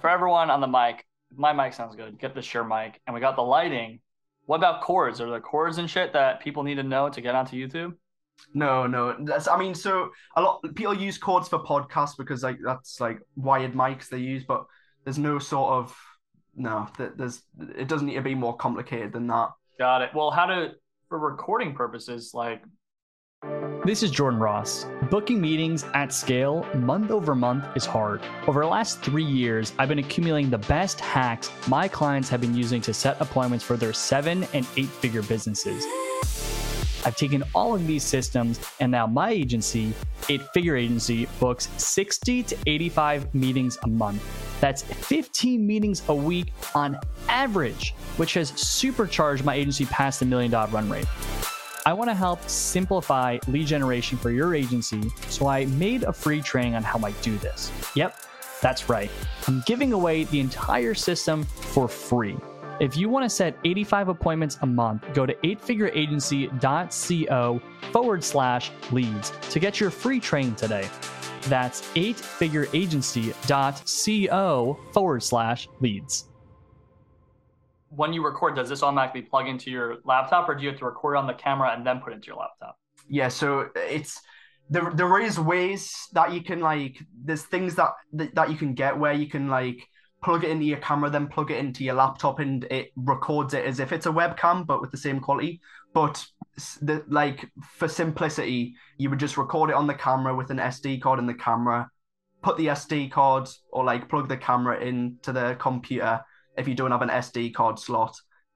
For 0.00 0.10
everyone 0.10 0.50
on 0.50 0.60
the 0.60 0.66
mic, 0.66 1.04
my 1.34 1.52
mic 1.52 1.72
sounds 1.72 1.96
good. 1.96 2.18
Get 2.18 2.34
the 2.34 2.42
Shure 2.42 2.64
mic, 2.64 3.00
and 3.06 3.14
we 3.14 3.20
got 3.20 3.36
the 3.36 3.42
lighting. 3.42 4.00
What 4.44 4.56
about 4.56 4.82
cords? 4.82 5.20
Are 5.20 5.30
there 5.30 5.40
cords 5.40 5.78
and 5.78 5.88
shit 5.88 6.12
that 6.12 6.40
people 6.40 6.62
need 6.62 6.74
to 6.74 6.82
know 6.82 7.08
to 7.08 7.20
get 7.20 7.34
onto 7.34 7.56
YouTube? 7.56 7.94
No, 8.54 8.86
no, 8.86 9.16
that's 9.20 9.48
I 9.48 9.58
mean, 9.58 9.74
so 9.74 10.10
a 10.36 10.42
lot 10.42 10.60
people 10.74 10.94
use 10.94 11.18
cords 11.18 11.48
for 11.48 11.58
podcasts 11.58 12.16
because 12.16 12.42
like 12.42 12.58
that's 12.64 13.00
like 13.00 13.20
wired 13.36 13.72
mics 13.72 14.08
they 14.08 14.18
use, 14.18 14.44
but 14.44 14.66
there's 15.04 15.18
no 15.18 15.38
sort 15.38 15.72
of 15.72 15.96
no, 16.54 16.88
th- 16.96 17.12
there's 17.16 17.42
it 17.76 17.88
doesn't 17.88 18.06
need 18.06 18.14
to 18.14 18.22
be 18.22 18.34
more 18.34 18.56
complicated 18.56 19.12
than 19.12 19.26
that. 19.28 19.50
Got 19.78 20.02
it. 20.02 20.10
Well, 20.14 20.30
how 20.30 20.46
to 20.46 20.72
for 21.08 21.18
recording 21.18 21.74
purposes, 21.74 22.32
like 22.34 22.62
This 23.84 24.02
is 24.02 24.10
Jordan 24.10 24.38
Ross. 24.38 24.86
Booking 25.10 25.40
meetings 25.40 25.84
at 25.94 26.12
scale 26.12 26.64
month 26.74 27.10
over 27.10 27.34
month 27.34 27.64
is 27.74 27.84
hard. 27.84 28.20
Over 28.46 28.60
the 28.60 28.68
last 28.68 29.00
three 29.00 29.24
years, 29.24 29.72
I've 29.78 29.88
been 29.88 29.98
accumulating 29.98 30.50
the 30.50 30.58
best 30.58 31.00
hacks 31.00 31.50
my 31.68 31.88
clients 31.88 32.28
have 32.28 32.40
been 32.40 32.54
using 32.54 32.80
to 32.82 32.94
set 32.94 33.20
appointments 33.20 33.64
for 33.64 33.76
their 33.76 33.92
seven 33.92 34.46
and 34.54 34.66
eight 34.76 34.88
figure 34.88 35.22
businesses. 35.22 35.84
I've 37.04 37.16
taken 37.16 37.42
all 37.54 37.74
of 37.74 37.86
these 37.86 38.02
systems, 38.04 38.60
and 38.80 38.92
now 38.92 39.06
my 39.06 39.30
agency, 39.30 39.92
Eight 40.28 40.42
Figure 40.54 40.76
Agency, 40.76 41.26
books 41.40 41.68
60 41.76 42.42
to 42.44 42.56
85 42.66 43.34
meetings 43.34 43.78
a 43.82 43.88
month. 43.88 44.22
That's 44.60 44.82
15 44.82 45.66
meetings 45.66 46.02
a 46.08 46.14
week 46.14 46.52
on 46.74 46.98
average, 47.28 47.94
which 48.16 48.34
has 48.34 48.50
supercharged 48.50 49.44
my 49.44 49.54
agency 49.54 49.86
past 49.86 50.20
the 50.20 50.26
million 50.26 50.50
dollar 50.50 50.70
run 50.70 50.88
rate. 50.88 51.06
I 51.84 51.92
want 51.92 52.10
to 52.10 52.14
help 52.14 52.48
simplify 52.48 53.38
lead 53.48 53.66
generation 53.66 54.16
for 54.16 54.30
your 54.30 54.54
agency, 54.54 55.02
so 55.28 55.48
I 55.48 55.66
made 55.66 56.04
a 56.04 56.12
free 56.12 56.40
training 56.40 56.76
on 56.76 56.84
how 56.84 57.00
I 57.04 57.10
do 57.22 57.36
this. 57.38 57.72
Yep, 57.96 58.16
that's 58.60 58.88
right. 58.88 59.10
I'm 59.48 59.64
giving 59.66 59.92
away 59.92 60.24
the 60.24 60.38
entire 60.38 60.94
system 60.94 61.42
for 61.42 61.88
free. 61.88 62.36
If 62.82 62.96
you 62.96 63.08
want 63.08 63.24
to 63.24 63.30
set 63.30 63.56
85 63.64 64.08
appointments 64.08 64.58
a 64.62 64.66
month, 64.66 65.04
go 65.14 65.24
to 65.24 65.34
eightfigureagency.co 65.34 67.62
forward 67.92 68.24
slash 68.24 68.72
leads 68.90 69.30
to 69.30 69.60
get 69.60 69.78
your 69.78 69.90
free 69.90 70.18
training 70.18 70.56
today. 70.56 70.88
That's 71.42 71.82
eightfigureagency.co 71.92 74.80
forward 74.92 75.22
slash 75.22 75.68
leads. 75.78 76.24
when 77.90 78.12
you 78.12 78.24
record, 78.24 78.56
does 78.56 78.68
this 78.68 78.82
automatically 78.82 79.22
plug 79.22 79.46
into 79.46 79.70
your 79.70 79.98
laptop, 80.04 80.48
or 80.48 80.56
do 80.56 80.64
you 80.64 80.70
have 80.70 80.80
to 80.80 80.84
record 80.84 81.16
on 81.16 81.28
the 81.28 81.34
camera 81.34 81.72
and 81.72 81.86
then 81.86 82.00
put 82.00 82.12
it 82.12 82.16
into 82.16 82.26
your 82.26 82.38
laptop? 82.38 82.76
yeah 83.08 83.28
so 83.28 83.68
it's 83.76 84.20
there 84.70 84.90
there 84.94 85.20
is 85.20 85.38
ways 85.38 86.08
that 86.14 86.32
you 86.32 86.42
can 86.42 86.58
like 86.58 86.98
there's 87.24 87.42
things 87.42 87.76
that 87.76 87.90
that 88.12 88.34
that 88.34 88.50
you 88.50 88.56
can 88.56 88.74
get 88.74 88.98
where 88.98 89.12
you 89.12 89.28
can 89.28 89.48
like 89.48 89.86
plug 90.22 90.44
it 90.44 90.50
into 90.50 90.64
your 90.64 90.78
camera 90.78 91.10
then 91.10 91.26
plug 91.26 91.50
it 91.50 91.58
into 91.58 91.82
your 91.84 91.94
laptop 91.94 92.38
and 92.38 92.64
it 92.64 92.92
records 92.96 93.54
it 93.54 93.64
as 93.64 93.80
if 93.80 93.92
it's 93.92 94.06
a 94.06 94.10
webcam 94.10 94.66
but 94.66 94.80
with 94.80 94.90
the 94.90 94.96
same 94.96 95.20
quality 95.20 95.60
but 95.94 96.24
the 96.80 97.02
like 97.08 97.50
for 97.76 97.88
simplicity 97.88 98.74
you 98.98 99.10
would 99.10 99.18
just 99.18 99.36
record 99.36 99.70
it 99.70 99.76
on 99.76 99.86
the 99.86 99.94
camera 99.94 100.34
with 100.34 100.50
an 100.50 100.58
SD 100.58 101.00
card 101.00 101.18
in 101.18 101.26
the 101.26 101.34
camera 101.34 101.88
put 102.42 102.56
the 102.56 102.66
SD 102.66 103.10
card 103.10 103.48
or 103.72 103.84
like 103.84 104.08
plug 104.08 104.28
the 104.28 104.36
camera 104.36 104.78
into 104.80 105.32
the 105.32 105.56
computer 105.58 106.20
if 106.56 106.68
you 106.68 106.74
don't 106.74 106.90
have 106.90 107.02
an 107.02 107.08
SD 107.08 107.52
card 107.54 107.78
slot 107.78 108.14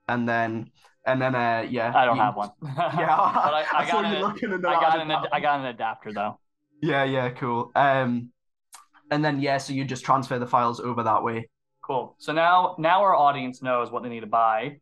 and 0.09 0.29
then 0.29 0.71
and 1.07 1.21
then 1.23 1.35
uh 1.35 1.67
yeah 1.69 1.93
I 1.95 2.05
don't 2.05 2.17
you- 2.17 2.23
have 2.23 2.37
one. 2.37 2.51
yeah 2.77 3.17
but 3.45 3.55
I, 3.55 3.65
I, 3.73 3.87
saw 3.91 4.03
got 4.03 4.05
an, 4.05 4.65
I 4.65 4.75
I 4.75 4.81
got 4.81 5.01
an 5.01 5.11
have 5.11 5.27
I 5.33 5.41
got 5.41 5.61
an 5.61 5.67
adapter 5.67 6.13
though. 6.13 6.39
yeah, 6.83 7.05
yeah, 7.05 7.31
cool. 7.31 7.73
Um, 7.75 8.31
and 9.11 9.25
then 9.25 9.41
yeah, 9.41 9.59
so 9.59 9.73
you 9.73 9.85
just 9.85 10.05
transfer 10.05 10.39
the 10.39 10.47
files 10.47 10.81
over 10.81 11.03
that 11.05 11.23
way. 11.23 11.49
Cool. 11.87 12.17
So 12.19 12.33
now 12.33 12.75
now 12.79 13.03
our 13.03 13.15
audience 13.15 13.63
knows 13.63 13.93
what 13.93 14.03
they 14.03 14.09
need 14.09 14.21
to 14.21 14.27
buy. 14.27 14.81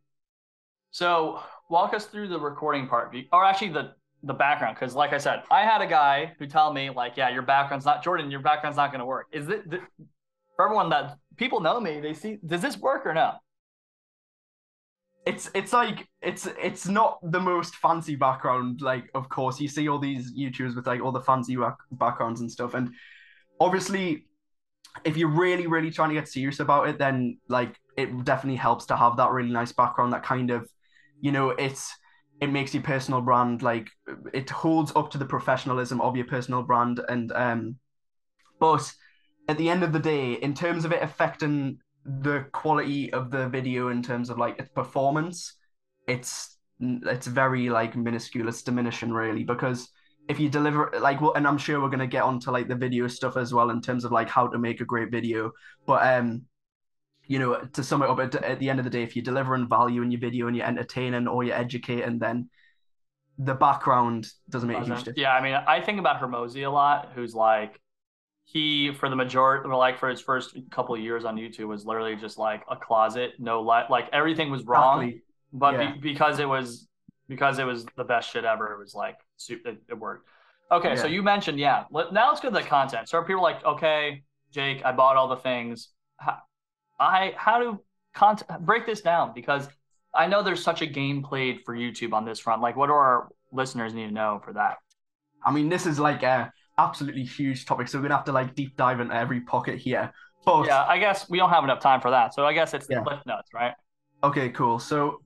So 0.90 1.40
walk 1.68 1.92
us 1.92 2.06
through 2.06 2.28
the 2.28 2.40
recording 2.40 2.88
part, 2.88 3.14
or 3.30 3.44
actually 3.44 3.70
the 3.70 3.92
the 4.22 4.32
background, 4.32 4.76
because 4.76 4.94
like 4.94 5.12
I 5.12 5.18
said, 5.18 5.42
I 5.50 5.64
had 5.64 5.82
a 5.82 5.86
guy 5.86 6.32
who 6.38 6.46
tell 6.46 6.72
me 6.72 6.88
like, 6.88 7.18
yeah, 7.18 7.28
your 7.28 7.42
background's 7.42 7.84
not 7.84 8.02
Jordan, 8.02 8.30
your 8.30 8.40
background's 8.40 8.78
not 8.78 8.90
going 8.90 9.00
to 9.00 9.04
work. 9.04 9.26
Is 9.32 9.50
it 9.50 9.70
th- 9.70 9.82
for 10.56 10.64
everyone 10.64 10.88
that 10.90 11.18
people 11.36 11.60
know 11.60 11.78
me? 11.78 12.00
They 12.00 12.14
see 12.14 12.38
does 12.46 12.62
this 12.62 12.78
work 12.78 13.04
or 13.04 13.12
no? 13.12 13.32
It's 15.26 15.50
it's 15.54 15.74
like 15.74 16.08
it's 16.22 16.46
it's 16.58 16.88
not 16.88 17.18
the 17.22 17.40
most 17.40 17.76
fancy 17.76 18.14
background. 18.14 18.80
Like, 18.80 19.10
of 19.14 19.28
course, 19.28 19.60
you 19.60 19.68
see 19.68 19.90
all 19.90 19.98
these 19.98 20.32
YouTubers 20.32 20.74
with 20.74 20.86
like 20.86 21.02
all 21.02 21.12
the 21.12 21.20
fancy 21.20 21.56
back- 21.56 21.76
backgrounds 21.92 22.40
and 22.40 22.50
stuff, 22.50 22.72
and 22.72 22.90
obviously, 23.60 24.26
if 25.04 25.16
you're 25.16 25.28
really 25.28 25.66
really 25.66 25.90
trying 25.90 26.10
to 26.10 26.14
get 26.14 26.28
serious 26.28 26.60
about 26.60 26.88
it, 26.88 26.98
then 26.98 27.38
like 27.48 27.76
it 27.96 28.24
definitely 28.24 28.56
helps 28.56 28.86
to 28.86 28.96
have 28.96 29.16
that 29.16 29.30
really 29.30 29.50
nice 29.50 29.72
background 29.72 30.12
that 30.12 30.22
kind 30.22 30.50
of, 30.50 30.70
you 31.20 31.32
know, 31.32 31.50
it's 31.50 31.94
it 32.40 32.50
makes 32.50 32.74
your 32.74 32.82
personal 32.82 33.20
brand 33.20 33.62
like 33.62 33.88
it 34.32 34.50
holds 34.50 34.92
up 34.96 35.10
to 35.10 35.18
the 35.18 35.24
professionalism 35.24 36.00
of 36.00 36.16
your 36.16 36.26
personal 36.26 36.62
brand. 36.62 37.00
And 37.08 37.32
um 37.32 37.76
but 38.60 38.92
at 39.48 39.58
the 39.58 39.68
end 39.68 39.82
of 39.82 39.92
the 39.92 39.98
day 39.98 40.34
in 40.34 40.54
terms 40.54 40.84
of 40.84 40.92
it 40.92 41.02
affecting 41.02 41.78
the 42.04 42.46
quality 42.52 43.12
of 43.12 43.30
the 43.30 43.48
video 43.48 43.88
in 43.88 44.02
terms 44.02 44.30
of 44.30 44.38
like 44.38 44.58
its 44.58 44.68
performance 44.70 45.54
it's 46.06 46.58
it's 46.80 47.26
very 47.26 47.70
like 47.70 47.96
minuscule 47.96 48.48
it's 48.48 48.62
diminishing 48.62 49.10
really 49.10 49.42
because 49.44 49.88
if 50.28 50.40
you 50.40 50.48
deliver 50.48 50.90
like 51.00 51.20
well 51.20 51.34
and 51.34 51.46
i'm 51.46 51.58
sure 51.58 51.80
we're 51.80 51.88
going 51.88 51.98
to 51.98 52.06
get 52.06 52.22
onto 52.22 52.50
like 52.50 52.68
the 52.68 52.74
video 52.74 53.06
stuff 53.06 53.36
as 53.36 53.52
well 53.52 53.70
in 53.70 53.80
terms 53.80 54.04
of 54.04 54.12
like 54.12 54.28
how 54.28 54.46
to 54.46 54.58
make 54.58 54.80
a 54.80 54.84
great 54.84 55.10
video 55.10 55.50
but 55.86 56.06
um 56.06 56.42
you 57.26 57.38
know 57.38 57.58
to 57.72 57.82
sum 57.82 58.02
it 58.02 58.08
up 58.10 58.18
at, 58.20 58.34
at 58.36 58.58
the 58.58 58.68
end 58.68 58.78
of 58.78 58.84
the 58.84 58.90
day 58.90 59.02
if 59.02 59.16
you're 59.16 59.22
delivering 59.22 59.68
value 59.68 60.02
in 60.02 60.10
your 60.10 60.20
video 60.20 60.46
and 60.46 60.56
you're 60.56 60.66
entertaining 60.66 61.26
or 61.26 61.44
you're 61.44 61.56
educating 61.56 62.18
then 62.18 62.48
the 63.38 63.54
background 63.54 64.28
doesn't 64.48 64.68
make 64.68 64.78
a 64.78 64.84
huge 64.84 64.98
difference 64.98 65.18
Yeah, 65.18 65.34
I 65.34 65.42
mean, 65.42 65.54
I 65.54 65.80
think 65.80 65.98
about 65.98 66.20
Hormozi 66.20 66.66
a 66.66 66.70
lot, 66.70 67.10
who's 67.14 67.34
like, 67.34 67.80
he 68.44 68.92
for 68.92 69.08
the 69.08 69.16
majority, 69.16 69.68
or 69.68 69.74
like 69.74 69.98
for 69.98 70.08
his 70.08 70.20
first 70.20 70.56
couple 70.70 70.94
of 70.94 71.00
years 71.00 71.24
on 71.24 71.36
YouTube, 71.36 71.66
was 71.66 71.84
literally 71.84 72.14
just 72.14 72.38
like 72.38 72.62
a 72.70 72.76
closet, 72.76 73.32
no 73.38 73.62
light, 73.62 73.90
like 73.90 74.08
everything 74.12 74.50
was 74.50 74.62
wrong, 74.64 75.02
Exactly. 75.02 75.22
but 75.52 75.72
Yeah. 75.72 75.92
be, 75.92 75.98
because 76.00 76.38
it 76.38 76.48
was 76.48 76.86
because 77.28 77.58
it 77.58 77.64
was 77.64 77.86
the 77.96 78.04
best 78.04 78.30
shit 78.30 78.44
ever, 78.44 78.72
it 78.72 78.78
was 78.78 78.94
like 78.94 79.16
it, 79.48 79.78
it 79.88 79.98
worked. 79.98 80.28
Okay, 80.70 80.96
so 80.96 81.06
you 81.06 81.22
mentioned, 81.22 81.58
yeah. 81.58 81.84
Let, 81.90 82.12
now 82.12 82.28
let's 82.28 82.40
go 82.40 82.48
to 82.48 82.54
the 82.54 82.62
content. 82.62 83.08
So 83.08 83.18
are 83.18 83.24
people 83.24 83.42
like, 83.42 83.64
okay, 83.64 84.22
Jake, 84.50 84.84
I 84.84 84.92
bought 84.92 85.16
all 85.16 85.28
the 85.28 85.36
things. 85.36 85.90
How, 86.16 86.38
I 86.98 87.34
how 87.36 87.58
do 87.60 87.80
content 88.14 88.64
break 88.64 88.86
this 88.86 89.00
down 89.00 89.32
because 89.34 89.68
I 90.14 90.26
know 90.26 90.42
there's 90.42 90.62
such 90.62 90.80
a 90.80 90.86
game 90.86 91.22
played 91.22 91.60
for 91.64 91.74
YouTube 91.74 92.12
on 92.12 92.24
this 92.24 92.38
front. 92.38 92.62
Like, 92.62 92.76
what 92.76 92.86
do 92.86 92.92
our 92.92 93.28
listeners 93.52 93.94
need 93.94 94.06
to 94.06 94.12
know 94.14 94.40
for 94.44 94.52
that? 94.54 94.76
I 95.44 95.52
mean, 95.52 95.68
this 95.68 95.86
is 95.86 95.98
like 95.98 96.22
a 96.22 96.52
absolutely 96.78 97.24
huge 97.24 97.66
topic, 97.66 97.88
so 97.88 97.98
we're 97.98 98.02
gonna 98.02 98.16
have 98.16 98.24
to 98.26 98.32
like 98.32 98.54
deep 98.54 98.76
dive 98.76 99.00
into 99.00 99.14
every 99.14 99.40
pocket 99.40 99.78
here. 99.78 100.12
But 100.44 100.66
Yeah, 100.66 100.84
I 100.84 100.98
guess 100.98 101.28
we 101.28 101.38
don't 101.38 101.50
have 101.50 101.64
enough 101.64 101.80
time 101.80 102.00
for 102.00 102.10
that. 102.10 102.34
So 102.34 102.46
I 102.46 102.52
guess 102.52 102.74
it's 102.74 102.86
the 102.86 102.94
Yeah. 102.94 103.02
cliff 103.02 103.20
notes, 103.26 103.52
right? 103.52 103.74
okay, 104.22 104.50
cool. 104.50 104.78
So 104.78 105.23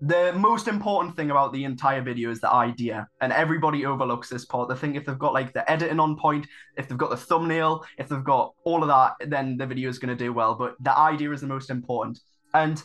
the 0.00 0.32
most 0.34 0.68
important 0.68 1.16
thing 1.16 1.30
about 1.30 1.52
the 1.52 1.64
entire 1.64 2.02
video 2.02 2.30
is 2.30 2.40
the 2.40 2.52
idea, 2.52 3.08
and 3.20 3.32
everybody 3.32 3.86
overlooks 3.86 4.28
this 4.28 4.44
part. 4.44 4.68
They 4.68 4.74
think 4.74 4.96
if 4.96 5.04
they've 5.04 5.18
got 5.18 5.32
like 5.32 5.52
the 5.52 5.70
editing 5.70 6.00
on 6.00 6.16
point, 6.16 6.46
if 6.76 6.88
they've 6.88 6.98
got 6.98 7.10
the 7.10 7.16
thumbnail, 7.16 7.84
if 7.98 8.08
they've 8.08 8.24
got 8.24 8.54
all 8.64 8.82
of 8.82 8.88
that, 8.88 9.30
then 9.30 9.56
the 9.56 9.66
video 9.66 9.88
is 9.88 9.98
gonna 9.98 10.16
do 10.16 10.32
well. 10.32 10.54
But 10.54 10.76
the 10.80 10.96
idea 10.96 11.32
is 11.32 11.40
the 11.40 11.46
most 11.46 11.70
important. 11.70 12.20
and 12.54 12.82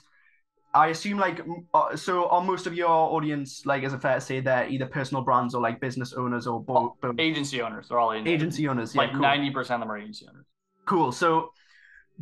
I 0.75 0.87
assume 0.87 1.19
like 1.19 1.41
uh, 1.73 1.95
so 1.95 2.27
on 2.29 2.47
most 2.47 2.65
of 2.65 2.73
your 2.73 2.89
audience, 2.89 3.63
like 3.65 3.83
is 3.83 3.93
it 3.93 4.01
fair 4.01 4.15
to 4.15 4.21
say 4.21 4.39
they're 4.39 4.67
either 4.67 4.87
personal 4.87 5.23
brands 5.23 5.53
or 5.53 5.61
like 5.61 5.79
business 5.79 6.13
owners 6.13 6.47
or 6.47 6.63
both? 6.63 6.93
Oh, 7.03 7.13
agency 7.19 7.61
owners, 7.61 7.89
they're 7.89 7.99
all 7.99 8.11
agency, 8.13 8.33
agency 8.33 8.67
owners. 8.67 8.95
Yeah, 8.95 9.01
like 9.01 9.15
ninety 9.15 9.49
cool. 9.49 9.61
percent 9.61 9.83
of 9.83 9.87
them 9.87 9.91
are 9.91 9.99
agency 9.99 10.25
owners. 10.27 10.45
Cool. 10.85 11.11
So 11.11 11.51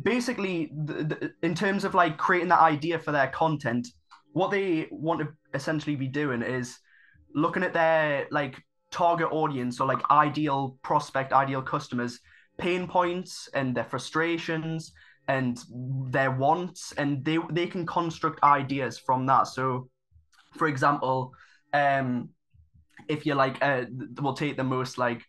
basically, 0.02 0.70
the, 0.84 0.92
the, 1.04 1.32
in 1.42 1.54
terms 1.54 1.84
of 1.84 1.94
like 1.94 2.18
creating 2.18 2.48
that 2.48 2.60
idea 2.60 2.98
for 2.98 3.10
their 3.10 3.28
content, 3.28 3.88
what 4.32 4.50
they 4.50 4.88
want 4.90 5.20
to 5.20 5.28
essentially 5.54 5.96
be 5.96 6.08
doing 6.08 6.42
is 6.42 6.78
looking 7.34 7.62
at 7.62 7.72
their 7.72 8.26
like 8.30 8.62
target 8.90 9.28
audience 9.30 9.80
or 9.80 9.86
like 9.86 10.02
ideal 10.10 10.78
prospect, 10.82 11.32
ideal 11.32 11.62
customers, 11.62 12.20
pain 12.58 12.86
points 12.86 13.48
and 13.54 13.74
their 13.74 13.84
frustrations 13.84 14.92
and 15.28 15.62
their 16.10 16.30
wants, 16.30 16.92
and 16.92 17.24
they 17.24 17.38
they 17.50 17.66
can 17.66 17.86
construct 17.86 18.42
ideas 18.42 18.98
from 18.98 19.26
that. 19.26 19.46
So, 19.46 19.88
for 20.56 20.66
example, 20.66 21.32
um, 21.72 22.30
if 23.08 23.24
you're 23.24 23.36
like, 23.36 23.58
uh, 23.62 23.84
we'll 24.20 24.34
take 24.34 24.56
the 24.56 24.64
most 24.64 24.98
like 24.98 25.22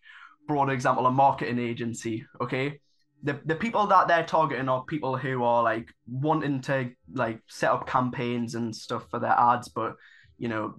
broad 0.46 0.70
example, 0.70 1.06
a 1.06 1.10
marketing 1.10 1.58
agency, 1.58 2.26
okay. 2.40 2.80
The, 3.24 3.40
the 3.44 3.54
people 3.54 3.86
that 3.86 4.06
they're 4.06 4.24
targeting 4.24 4.68
are 4.68 4.84
people 4.84 5.16
who 5.16 5.42
are 5.42 5.62
like 5.62 5.88
wanting 6.06 6.60
to 6.62 6.90
like 7.12 7.40
set 7.48 7.70
up 7.70 7.86
campaigns 7.86 8.54
and 8.54 8.74
stuff 8.74 9.08
for 9.10 9.18
their 9.18 9.32
ads, 9.32 9.68
but 9.68 9.96
you 10.38 10.48
know 10.48 10.74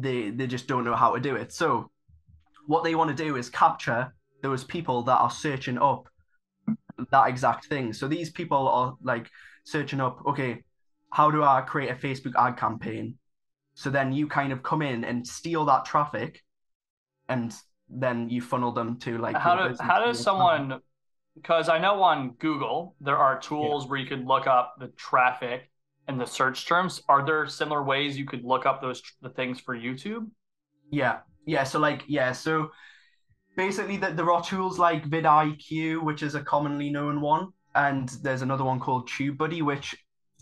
they 0.00 0.30
they 0.30 0.46
just 0.46 0.66
don't 0.66 0.84
know 0.84 0.96
how 0.96 1.14
to 1.14 1.20
do 1.20 1.36
it. 1.36 1.52
So 1.52 1.90
what 2.66 2.84
they 2.84 2.94
want 2.94 3.16
to 3.16 3.24
do 3.24 3.36
is 3.36 3.50
capture 3.50 4.14
those 4.42 4.64
people 4.64 5.02
that 5.02 5.18
are 5.18 5.30
searching 5.30 5.78
up 5.78 6.08
that 7.10 7.28
exact 7.28 7.66
thing. 7.66 7.92
So 7.92 8.08
these 8.08 8.30
people 8.30 8.68
are 8.68 8.94
like 9.02 9.30
searching 9.64 10.00
up, 10.00 10.20
okay, 10.26 10.62
how 11.10 11.30
do 11.30 11.42
I 11.42 11.60
create 11.60 11.90
a 11.90 11.94
Facebook 11.94 12.32
ad 12.38 12.56
campaign? 12.56 13.16
So 13.74 13.90
then 13.90 14.12
you 14.12 14.26
kind 14.26 14.52
of 14.52 14.62
come 14.62 14.82
in 14.82 15.04
and 15.04 15.26
steal 15.26 15.64
that 15.66 15.84
traffic 15.84 16.42
and 17.28 17.54
then 17.88 18.28
you 18.28 18.40
funnel 18.40 18.72
them 18.72 18.98
to 19.00 19.18
like 19.18 19.36
how 19.36 19.68
do, 19.68 19.76
how 19.80 20.04
does 20.04 20.20
someone 20.20 20.80
because 21.34 21.68
I 21.68 21.78
know 21.78 22.02
on 22.02 22.30
Google 22.38 22.94
there 23.00 23.16
are 23.16 23.38
tools 23.38 23.84
yeah. 23.84 23.90
where 23.90 23.98
you 23.98 24.06
could 24.06 24.26
look 24.26 24.46
up 24.46 24.74
the 24.78 24.88
traffic 24.88 25.70
and 26.06 26.20
the 26.20 26.26
search 26.26 26.66
terms. 26.66 27.02
Are 27.08 27.24
there 27.24 27.46
similar 27.46 27.82
ways 27.82 28.16
you 28.16 28.26
could 28.26 28.44
look 28.44 28.66
up 28.66 28.80
those 28.80 29.02
the 29.22 29.30
things 29.30 29.60
for 29.60 29.76
YouTube? 29.76 30.28
Yeah. 30.90 31.18
Yeah, 31.46 31.64
so 31.64 31.78
like 31.78 32.04
yeah, 32.06 32.32
so 32.32 32.70
basically 33.56 33.96
the, 33.96 34.10
there 34.10 34.30
are 34.30 34.42
tools 34.42 34.78
like 34.78 35.08
vidIQ, 35.08 36.02
which 36.02 36.22
is 36.22 36.34
a 36.34 36.42
commonly 36.42 36.90
known 36.90 37.20
one, 37.20 37.52
and 37.74 38.08
there's 38.22 38.42
another 38.42 38.64
one 38.64 38.80
called 38.80 39.08
TubeBuddy, 39.08 39.62
which 39.62 39.94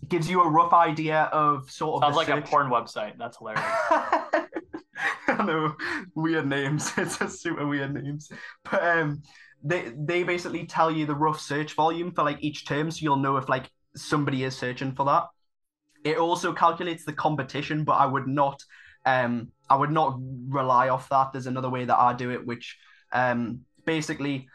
gives 0.08 0.28
you 0.28 0.42
a 0.42 0.48
rough 0.48 0.72
idea 0.72 1.22
of 1.32 1.70
sort 1.70 2.02
of 2.02 2.08
sounds 2.08 2.16
like 2.16 2.26
search. 2.28 2.44
a 2.44 2.48
porn 2.48 2.70
website. 2.70 3.18
That's 3.18 3.38
hilarious. 3.38 3.64
I 5.28 5.44
know 5.44 5.74
weird 6.14 6.46
names. 6.46 6.92
It's 6.98 7.20
a 7.20 7.28
super 7.28 7.66
weird 7.66 7.94
names, 7.94 8.30
but 8.70 8.82
um, 8.84 9.22
they 9.62 9.92
they 9.96 10.22
basically 10.22 10.66
tell 10.66 10.90
you 10.90 11.06
the 11.06 11.14
rough 11.14 11.40
search 11.40 11.74
volume 11.74 12.12
for 12.12 12.24
like 12.24 12.38
each 12.40 12.66
term, 12.66 12.90
so 12.90 12.98
you'll 13.02 13.16
know 13.16 13.36
if 13.36 13.48
like 13.48 13.70
somebody 13.94 14.44
is 14.44 14.56
searching 14.56 14.94
for 14.94 15.04
that. 15.06 15.24
It 16.04 16.18
also 16.18 16.52
calculates 16.52 17.04
the 17.04 17.12
competition, 17.12 17.84
but 17.84 17.92
I 17.92 18.06
would 18.06 18.26
not 18.26 18.62
um 19.04 19.52
I 19.68 19.76
would 19.76 19.90
not 19.90 20.18
rely 20.48 20.88
off 20.88 21.08
that. 21.08 21.32
There's 21.32 21.46
another 21.46 21.70
way 21.70 21.84
that 21.84 21.98
I 21.98 22.12
do 22.12 22.30
it, 22.30 22.44
which 22.44 22.76
um, 23.12 23.60
basically, 23.84 24.48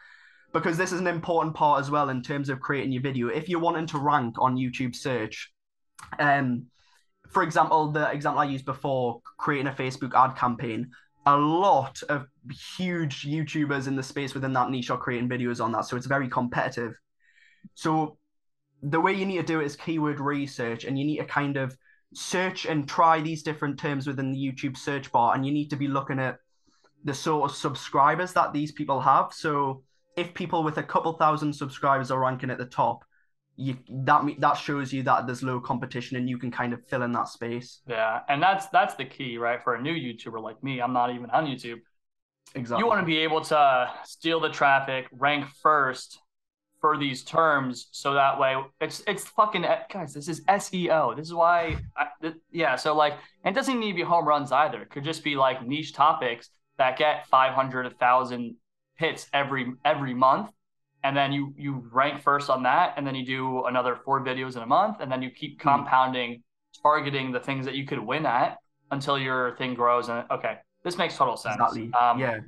because 0.53 0.77
this 0.77 0.91
is 0.91 0.99
an 0.99 1.07
important 1.07 1.55
part 1.55 1.79
as 1.79 1.89
well 1.89 2.09
in 2.09 2.21
terms 2.21 2.49
of 2.49 2.59
creating 2.59 2.91
your 2.91 3.01
video. 3.01 3.27
If 3.29 3.49
you're 3.49 3.59
wanting 3.59 3.87
to 3.87 3.97
rank 3.97 4.35
on 4.39 4.57
YouTube 4.57 4.95
search, 4.95 5.51
um, 6.19 6.67
for 7.29 7.43
example, 7.43 7.91
the 7.91 8.11
example 8.11 8.41
I 8.41 8.45
used 8.45 8.65
before, 8.65 9.21
creating 9.37 9.67
a 9.67 9.71
Facebook 9.71 10.13
ad 10.13 10.37
campaign, 10.37 10.91
a 11.25 11.35
lot 11.35 12.01
of 12.09 12.27
huge 12.77 13.23
YouTubers 13.23 13.87
in 13.87 13.95
the 13.95 14.03
space 14.03 14.33
within 14.33 14.53
that 14.53 14.69
niche 14.69 14.89
are 14.89 14.97
creating 14.97 15.29
videos 15.29 15.63
on 15.63 15.71
that. 15.73 15.85
So 15.85 15.97
it's 15.97 16.05
very 16.05 16.29
competitive. 16.29 16.93
So 17.73 18.17
the 18.81 19.01
way 19.01 19.13
you 19.13 19.25
need 19.25 19.37
to 19.37 19.43
do 19.43 19.59
it 19.59 19.65
is 19.65 19.75
keyword 19.75 20.19
research, 20.19 20.85
and 20.85 20.97
you 20.97 21.05
need 21.05 21.17
to 21.17 21.25
kind 21.25 21.57
of 21.57 21.75
search 22.13 22.65
and 22.65 22.87
try 22.87 23.21
these 23.21 23.43
different 23.43 23.79
terms 23.79 24.07
within 24.07 24.31
the 24.31 24.37
YouTube 24.37 24.77
search 24.77 25.11
bar, 25.11 25.35
and 25.35 25.45
you 25.45 25.51
need 25.51 25.69
to 25.69 25.75
be 25.75 25.87
looking 25.87 26.19
at 26.19 26.37
the 27.03 27.13
sort 27.13 27.49
of 27.49 27.55
subscribers 27.55 28.33
that 28.33 28.53
these 28.53 28.71
people 28.71 28.99
have. 29.01 29.31
So 29.33 29.83
if 30.15 30.33
people 30.33 30.63
with 30.63 30.77
a 30.77 30.83
couple 30.83 31.13
thousand 31.13 31.53
subscribers 31.53 32.11
are 32.11 32.19
ranking 32.19 32.49
at 32.49 32.57
the 32.57 32.65
top, 32.65 33.03
you 33.55 33.77
that 33.89 34.23
that 34.39 34.53
shows 34.53 34.93
you 34.93 35.01
that 35.03 35.25
there's 35.25 35.41
low 35.41 35.59
competition 35.59 36.15
and 36.15 36.29
you 36.29 36.37
can 36.37 36.51
kind 36.51 36.73
of 36.73 36.85
fill 36.87 37.01
in 37.01 37.11
that 37.13 37.27
space. 37.27 37.81
Yeah, 37.87 38.21
and 38.29 38.41
that's 38.41 38.67
that's 38.67 38.93
the 38.93 39.05
key, 39.05 39.37
right? 39.37 39.63
For 39.63 39.73
a 39.73 39.81
new 39.81 39.93
YouTuber 39.93 40.41
like 40.41 40.63
me, 40.63 40.79
I'm 40.79 40.93
not 40.93 41.13
even 41.13 41.29
on 41.31 41.47
YouTube. 41.47 41.79
Exactly. 42.55 42.83
You 42.83 42.87
want 42.87 43.01
to 43.01 43.05
be 43.05 43.17
able 43.17 43.41
to 43.41 43.91
steal 44.03 44.39
the 44.39 44.49
traffic, 44.49 45.07
rank 45.11 45.45
first 45.61 46.19
for 46.79 46.97
these 46.97 47.23
terms, 47.23 47.87
so 47.91 48.13
that 48.13 48.39
way 48.39 48.55
it's 48.79 49.01
it's 49.07 49.27
fucking 49.27 49.65
guys. 49.91 50.13
This 50.13 50.27
is 50.27 50.43
SEO. 50.45 51.15
This 51.15 51.27
is 51.27 51.33
why, 51.33 51.77
I, 51.95 52.07
th- 52.21 52.35
yeah. 52.51 52.75
So 52.75 52.95
like, 52.95 53.15
it 53.45 53.53
doesn't 53.53 53.79
need 53.79 53.91
to 53.91 53.95
be 53.95 54.03
home 54.03 54.27
runs 54.27 54.51
either. 54.51 54.81
It 54.81 54.89
could 54.89 55.03
just 55.03 55.23
be 55.23 55.35
like 55.35 55.65
niche 55.65 55.93
topics 55.93 56.49
that 56.77 56.97
get 56.97 57.27
500 57.27 57.85
1000 57.85 58.55
hits 58.95 59.27
every 59.33 59.73
every 59.85 60.13
month 60.13 60.49
and 61.03 61.15
then 61.15 61.31
you 61.31 61.53
you 61.57 61.87
rank 61.91 62.21
first 62.21 62.49
on 62.49 62.63
that 62.63 62.93
and 62.97 63.05
then 63.05 63.15
you 63.15 63.25
do 63.25 63.65
another 63.65 63.95
four 64.03 64.23
videos 64.23 64.55
in 64.55 64.63
a 64.63 64.65
month 64.65 64.97
and 64.99 65.11
then 65.11 65.21
you 65.21 65.29
keep 65.29 65.61
hmm. 65.61 65.69
compounding 65.69 66.43
targeting 66.81 67.31
the 67.31 67.39
things 67.39 67.65
that 67.65 67.75
you 67.75 67.85
could 67.85 67.99
win 67.99 68.25
at 68.25 68.57
until 68.91 69.17
your 69.17 69.55
thing 69.57 69.73
grows 69.73 70.09
and 70.09 70.25
okay 70.31 70.57
this 70.87 70.97
makes 70.97 71.15
total 71.15 71.37
sense 71.37 71.55
exactly. 71.55 71.91
Um, 71.99 72.19
yeah 72.19 72.39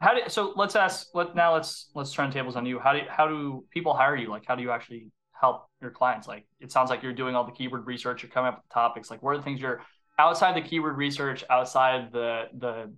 how 0.00 0.14
do 0.14 0.20
so 0.28 0.52
let's 0.56 0.74
ask 0.74 1.08
let 1.14 1.34
now 1.36 1.54
let's 1.54 1.90
let's 1.94 2.12
turn 2.12 2.30
tables 2.30 2.56
on 2.56 2.66
you 2.66 2.78
how 2.78 2.92
do 2.92 3.00
how 3.08 3.26
do 3.26 3.64
people 3.70 3.94
hire 3.94 4.16
you 4.16 4.28
like 4.28 4.44
how 4.46 4.54
do 4.54 4.62
you 4.62 4.70
actually 4.70 5.10
help 5.32 5.66
your 5.80 5.90
clients 5.90 6.26
like 6.26 6.44
it 6.60 6.72
sounds 6.72 6.90
like 6.90 7.02
you're 7.02 7.12
doing 7.12 7.34
all 7.34 7.44
the 7.44 7.52
keyword 7.52 7.86
research 7.86 8.22
you're 8.22 8.30
coming 8.30 8.48
up 8.48 8.58
with 8.58 8.72
topics 8.72 9.10
like 9.10 9.22
what 9.22 9.34
are 9.34 9.36
the 9.36 9.42
things 9.42 9.60
you're 9.60 9.80
outside 10.18 10.56
the 10.56 10.68
keyword 10.68 10.96
research 10.96 11.44
outside 11.50 12.12
the 12.12 12.44
the 12.58 12.92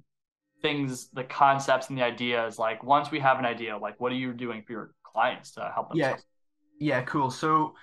things, 0.65 1.11
the 1.13 1.25
concepts 1.25 1.91
and 1.91 1.99
the 1.99 2.03
ideas. 2.03 2.59
Like 2.59 2.83
once 2.83 3.11
we 3.11 3.21
have 3.21 3.39
an 3.39 3.45
idea, 3.45 3.77
like 3.77 4.01
what 4.01 4.11
are 4.11 4.17
you 4.17 4.33
doing 4.33 4.63
for 4.63 4.73
your 4.73 4.95
clients 5.05 5.53
to 5.53 5.71
help 5.75 5.91
them? 5.91 5.99
Yeah, 5.99 6.17
yeah, 6.81 7.03
cool. 7.03 7.31
So 7.31 7.75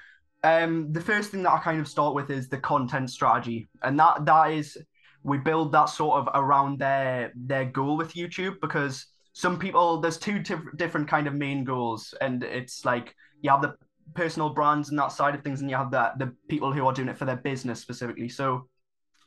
um, 0.44 0.92
the 0.92 1.00
first 1.00 1.30
thing 1.30 1.44
that 1.44 1.52
I 1.52 1.60
kind 1.60 1.80
of 1.80 1.88
start 1.88 2.16
with 2.16 2.32
is 2.32 2.50
the 2.50 2.58
content 2.58 3.12
strategy, 3.12 3.70
and 3.84 4.00
that 4.00 4.26
that 4.26 4.52
is 4.52 4.78
we 5.24 5.38
build 5.38 5.72
that 5.72 5.86
sort 5.86 6.18
of 6.20 6.30
around 6.34 6.80
their 6.80 7.32
their 7.36 7.66
goal 7.66 7.98
with 7.98 8.14
YouTube 8.14 8.60
because 8.62 9.06
some 9.34 9.58
people 9.58 10.00
there's 10.02 10.18
two 10.18 10.40
tif- 10.40 10.78
different 10.78 11.08
kind 11.08 11.28
of 11.28 11.34
main 11.34 11.64
goals, 11.64 12.14
and 12.22 12.44
it's 12.44 12.86
like 12.86 13.16
you 13.42 13.50
have 13.50 13.62
the 13.62 13.76
personal 14.14 14.50
brands 14.50 14.90
and 14.90 15.00
that 15.00 15.12
side 15.12 15.36
of 15.36 15.44
things, 15.44 15.62
and 15.62 15.70
you 15.70 15.76
have 15.76 15.92
the 15.92 16.12
the 16.18 16.34
people 16.50 16.74
who 16.74 16.86
are 16.86 16.94
doing 16.94 17.10
it 17.10 17.18
for 17.18 17.26
their 17.26 17.38
business 17.38 17.80
specifically. 17.80 18.30
So 18.30 18.68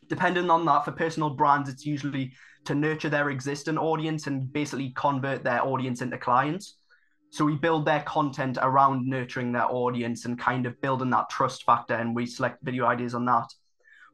depending 0.09 0.51
on 0.51 0.65
that 0.67 0.85
for 0.85 0.93
personal 0.93 1.31
brands, 1.31 1.69
it's 1.69 1.87
usually 1.87 2.33
to 2.65 2.75
nurture 2.75 3.09
their 3.09 3.31
existing 3.31 3.79
audience 3.79 4.27
and 4.27 4.53
basically 4.53 4.91
convert 4.91 5.45
their 5.45 5.65
audience 5.65 6.03
into 6.03 6.19
clients. 6.19 6.77
So 7.31 7.45
we 7.45 7.57
build 7.57 7.85
their 7.85 8.03
content 8.03 8.59
around 8.63 9.09
nurturing 9.09 9.53
their 9.53 9.67
audience 9.67 10.25
and 10.25 10.39
kind 10.39 10.67
of 10.67 10.81
building 10.81 11.11
that 11.11 11.31
trust 11.31 11.65
factor, 11.65 11.95
and 11.95 12.15
we 12.15 12.27
select 12.27 12.63
video 12.63 12.87
ideas 12.87 13.15
on 13.15 13.25
that. 13.27 13.47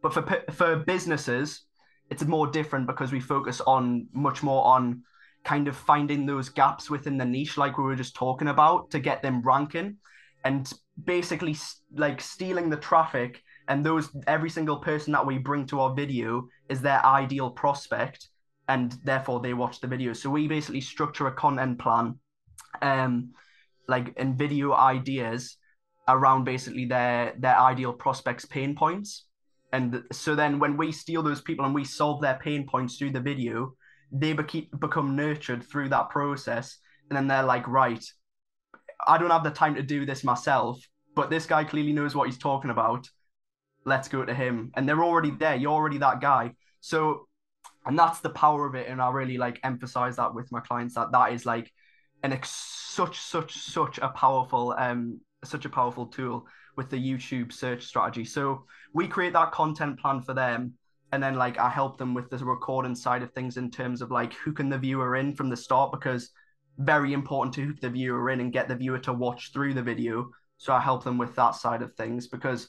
But 0.03 0.14
for 0.14 0.43
for 0.53 0.77
businesses, 0.77 1.62
it's 2.11 2.25
more 2.25 2.46
different 2.46 2.87
because 2.87 3.12
we 3.12 3.20
focus 3.20 3.61
on 3.61 4.09
much 4.12 4.42
more 4.42 4.64
on 4.64 5.03
kind 5.44 5.68
of 5.68 5.77
finding 5.77 6.27
those 6.27 6.49
gaps 6.49 6.90
within 6.90 7.16
the 7.16 7.25
niche, 7.25 7.57
like 7.57 7.79
we 7.79 7.85
were 7.85 7.96
just 7.96 8.14
talking 8.14 8.49
about, 8.49 8.90
to 8.90 8.99
get 8.99 9.23
them 9.23 9.40
ranking, 9.42 9.96
and 10.44 10.73
basically 11.05 11.57
like 11.94 12.20
stealing 12.20 12.68
the 12.68 12.77
traffic. 12.77 13.42
And 13.68 13.87
those 13.87 14.11
every 14.27 14.51
single 14.51 14.79
person 14.79 15.12
that 15.12 15.25
we 15.25 15.38
bring 15.38 15.64
to 15.66 15.81
our 15.81 15.94
video 15.94 16.49
is 16.68 16.81
their 16.81 17.05
ideal 17.07 17.51
prospect 17.51 18.29
and 18.68 18.96
therefore 19.05 19.40
they 19.40 19.55
watch 19.55 19.81
the 19.81 19.87
video. 19.87 20.12
So 20.12 20.31
we 20.31 20.46
basically 20.46 20.81
structure 20.81 21.27
a 21.27 21.33
content 21.33 21.79
plan, 21.79 22.18
um, 22.83 23.31
like 23.88 24.16
in 24.16 24.37
video 24.37 24.73
ideas 24.73 25.57
around 26.09 26.44
basically 26.44 26.85
their 26.85 27.35
their 27.38 27.59
ideal 27.59 27.92
prospects' 27.92 28.44
pain 28.44 28.75
points. 28.75 29.27
And 29.72 30.02
so 30.12 30.35
then 30.35 30.59
when 30.59 30.76
we 30.76 30.92
steal 30.92 31.22
those 31.22 31.40
people 31.40 31.64
and 31.64 31.74
we 31.74 31.85
solve 31.85 32.20
their 32.20 32.38
pain 32.42 32.66
points 32.66 32.96
through 32.96 33.12
the 33.12 33.20
video, 33.20 33.74
they 34.12 34.33
be- 34.33 34.70
become 34.78 35.16
nurtured 35.16 35.62
through 35.62 35.90
that 35.90 36.11
process. 36.11 36.78
And 37.09 37.16
then 37.16 37.28
they're 37.28 37.44
like, 37.44 37.66
right, 37.68 38.04
I 39.06 39.18
don't 39.18 39.30
have 39.30 39.44
the 39.44 39.50
time 39.50 39.76
to 39.76 39.83
do 39.83 40.04
this 40.04 40.24
myself, 40.24 40.78
but 41.14 41.30
this 41.30 41.46
guy 41.46 41.64
clearly 41.64 41.92
knows 41.92 42.14
what 42.14 42.26
he's 42.26 42.38
talking 42.38 42.70
about. 42.70 43.09
Let's 43.85 44.09
go 44.09 44.24
to 44.24 44.35
him. 44.35 44.72
And 44.76 44.88
they're 44.88 45.04
already 45.04 45.30
there. 45.30 45.56
You're 45.56 45.72
already 45.72 45.98
that 45.98 46.20
guy. 46.20 46.52
So 46.80 47.26
and 47.87 47.98
that's 47.98 48.20
the 48.20 48.30
power 48.30 48.66
of 48.66 48.74
it 48.74 48.88
and 48.88 49.00
i 49.00 49.11
really 49.11 49.38
like 49.38 49.59
emphasize 49.64 50.16
that 50.16 50.35
with 50.35 50.50
my 50.52 50.61
clients 50.61 50.94
that 50.94 51.12
that 51.12 51.33
is 51.33 51.46
like 51.46 51.72
an 52.22 52.33
ex- 52.33 52.50
such 52.50 53.18
such 53.18 53.54
such 53.54 53.98
a 53.98 54.09
powerful 54.09 54.74
um 54.78 55.20
such 55.44 55.64
a 55.64 55.70
powerful 55.70 56.06
tool 56.06 56.46
with 56.76 56.90
the 56.90 56.96
YouTube 56.96 57.52
search 57.52 57.85
strategy. 57.85 58.24
So 58.24 58.64
we 58.92 59.09
create 59.09 59.33
that 59.33 59.52
content 59.52 59.98
plan 59.98 60.20
for 60.20 60.35
them 60.35 60.74
and 61.12 61.22
then 61.22 61.35
like 61.35 61.59
I 61.59 61.68
help 61.68 61.98
them 61.98 62.14
with 62.14 62.30
the 62.30 62.38
recording 62.38 62.94
side 62.94 63.22
of 63.22 63.33
things 63.33 63.56
in 63.56 63.70
terms 63.70 64.02
of 64.02 64.11
like 64.11 64.35
who 64.35 64.52
can 64.52 64.68
the 64.68 64.78
viewer 64.78 65.16
in 65.16 65.35
from 65.35 65.48
the 65.48 65.56
start 65.56 65.92
because 65.92 66.30
very 66.78 67.12
important 67.12 67.54
to 67.54 67.66
hook 67.66 67.80
the 67.80 67.90
viewer 67.90 68.30
in 68.30 68.40
and 68.40 68.52
get 68.52 68.68
the 68.68 68.76
viewer 68.76 68.98
to 69.00 69.12
watch 69.12 69.52
through 69.52 69.74
the 69.74 69.83
video. 69.83 70.30
So 70.56 70.72
I 70.72 70.80
help 70.80 71.04
them 71.04 71.18
with 71.18 71.35
that 71.37 71.54
side 71.54 71.83
of 71.83 71.94
things 71.94 72.26
because 72.26 72.68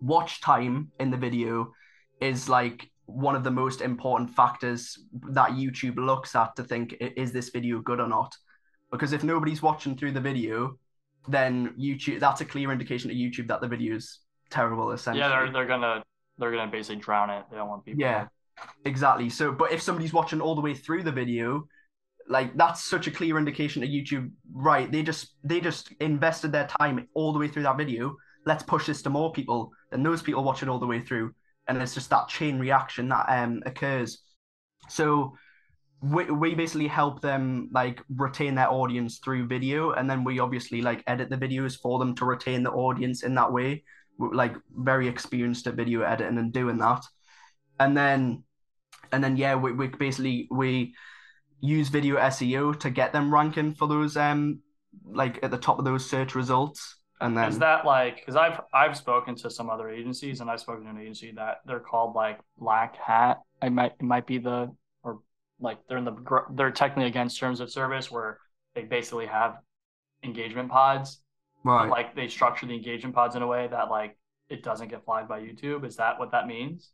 watch 0.00 0.40
time 0.40 0.90
in 1.00 1.10
the 1.10 1.16
video 1.16 1.72
is 2.20 2.48
like 2.48 2.90
one 3.06 3.34
of 3.34 3.44
the 3.44 3.50
most 3.50 3.80
important 3.80 4.30
factors 4.30 4.98
that 5.30 5.50
YouTube 5.50 5.96
looks 5.96 6.34
at 6.36 6.54
to 6.56 6.62
think 6.62 6.94
is 7.00 7.32
this 7.32 7.50
video 7.50 7.80
good 7.80 8.00
or 8.00 8.08
not. 8.08 8.34
Because 8.90 9.12
if 9.12 9.24
nobody's 9.24 9.62
watching 9.62 9.96
through 9.96 10.12
the 10.12 10.20
video, 10.20 10.78
then 11.28 11.74
YouTube 11.78 12.20
that's 12.20 12.40
a 12.40 12.44
clear 12.44 12.72
indication 12.72 13.08
to 13.08 13.14
YouTube 13.14 13.48
that 13.48 13.60
the 13.60 13.68
video 13.68 13.96
is 13.96 14.20
terrible. 14.50 14.92
Essentially, 14.92 15.20
yeah, 15.20 15.28
they're 15.28 15.52
they're 15.52 15.66
gonna 15.66 16.02
they're 16.38 16.50
gonna 16.50 16.70
basically 16.70 17.00
drown 17.00 17.30
it. 17.30 17.44
They 17.50 17.56
don't 17.56 17.68
want 17.68 17.84
people. 17.84 18.00
Yeah, 18.00 18.26
exactly. 18.84 19.28
So, 19.28 19.52
but 19.52 19.72
if 19.72 19.82
somebody's 19.82 20.12
watching 20.12 20.40
all 20.40 20.54
the 20.54 20.60
way 20.60 20.74
through 20.74 21.02
the 21.02 21.12
video, 21.12 21.66
like 22.28 22.56
that's 22.56 22.84
such 22.84 23.06
a 23.06 23.10
clear 23.10 23.38
indication 23.38 23.82
to 23.82 23.88
YouTube. 23.88 24.30
Right? 24.52 24.90
They 24.90 25.02
just 25.02 25.34
they 25.44 25.60
just 25.60 25.92
invested 26.00 26.52
their 26.52 26.66
time 26.66 27.08
all 27.14 27.32
the 27.32 27.38
way 27.38 27.48
through 27.48 27.64
that 27.64 27.76
video. 27.76 28.16
Let's 28.46 28.62
push 28.62 28.86
this 28.86 29.02
to 29.02 29.10
more 29.10 29.32
people 29.32 29.70
than 29.90 30.02
those 30.02 30.22
people 30.22 30.44
watching 30.44 30.68
all 30.68 30.78
the 30.78 30.86
way 30.86 31.00
through, 31.00 31.34
and 31.68 31.80
it's 31.80 31.94
just 31.94 32.10
that 32.10 32.28
chain 32.28 32.58
reaction 32.58 33.08
that 33.08 33.26
um 33.28 33.62
occurs. 33.66 34.22
So 34.88 35.34
we, 36.02 36.24
we 36.24 36.54
basically 36.54 36.86
help 36.86 37.20
them 37.20 37.68
like 37.72 38.00
retain 38.16 38.54
their 38.54 38.70
audience 38.70 39.18
through 39.18 39.46
video 39.46 39.92
and 39.92 40.08
then 40.08 40.24
we 40.24 40.38
obviously 40.38 40.80
like 40.80 41.04
edit 41.06 41.28
the 41.28 41.36
videos 41.36 41.78
for 41.78 41.98
them 41.98 42.14
to 42.16 42.24
retain 42.24 42.62
the 42.62 42.70
audience 42.70 43.22
in 43.22 43.34
that 43.34 43.52
way. 43.52 43.84
We're, 44.18 44.32
like 44.32 44.54
very 44.74 45.08
experienced 45.08 45.66
at 45.66 45.74
video 45.74 46.02
editing 46.02 46.38
and 46.38 46.52
doing 46.52 46.78
that. 46.78 47.04
And 47.78 47.96
then 47.96 48.44
and 49.12 49.22
then 49.22 49.36
yeah 49.36 49.56
we, 49.56 49.72
we 49.72 49.88
basically 49.88 50.48
we 50.50 50.94
use 51.60 51.88
video 51.88 52.16
seo 52.16 52.78
to 52.80 52.90
get 52.90 53.12
them 53.12 53.32
ranking 53.32 53.74
for 53.74 53.88
those 53.88 54.16
um 54.16 54.60
like 55.04 55.38
at 55.42 55.50
the 55.50 55.58
top 55.58 55.78
of 55.78 55.84
those 55.84 56.08
search 56.08 56.34
results. 56.34 56.96
And 57.20 57.36
then 57.36 57.50
is 57.50 57.58
that 57.58 57.84
like 57.84 58.16
because 58.16 58.36
i've 58.36 58.60
i've 58.72 58.96
spoken 58.96 59.34
to 59.36 59.50
some 59.50 59.68
other 59.68 59.90
agencies 59.90 60.40
and 60.40 60.50
i've 60.50 60.60
spoken 60.60 60.84
to 60.84 60.90
an 60.90 60.98
agency 60.98 61.32
that 61.36 61.58
they're 61.66 61.80
called 61.80 62.14
like 62.14 62.40
black 62.56 62.96
hat. 62.96 63.40
I 63.60 63.68
might 63.68 63.92
it 64.00 64.02
might 64.02 64.26
be 64.26 64.38
the 64.38 64.70
like 65.60 65.78
they're 65.88 65.98
in 65.98 66.04
the 66.04 66.16
they're 66.54 66.70
technically 66.70 67.08
against 67.08 67.38
terms 67.38 67.60
of 67.60 67.70
service 67.70 68.10
where 68.10 68.38
they 68.74 68.82
basically 68.82 69.26
have 69.26 69.58
engagement 70.22 70.70
pods. 70.70 71.20
Right. 71.62 71.90
like 71.90 72.16
they 72.16 72.28
structure 72.28 72.64
the 72.64 72.74
engagement 72.74 73.14
pods 73.14 73.36
in 73.36 73.42
a 73.42 73.46
way 73.46 73.68
that 73.70 73.90
like 73.90 74.16
it 74.48 74.62
doesn't 74.62 74.88
get 74.88 75.04
flagged 75.04 75.28
by 75.28 75.40
youtube. 75.40 75.84
Is 75.84 75.96
that 75.96 76.18
what 76.18 76.32
that 76.32 76.46
means? 76.46 76.92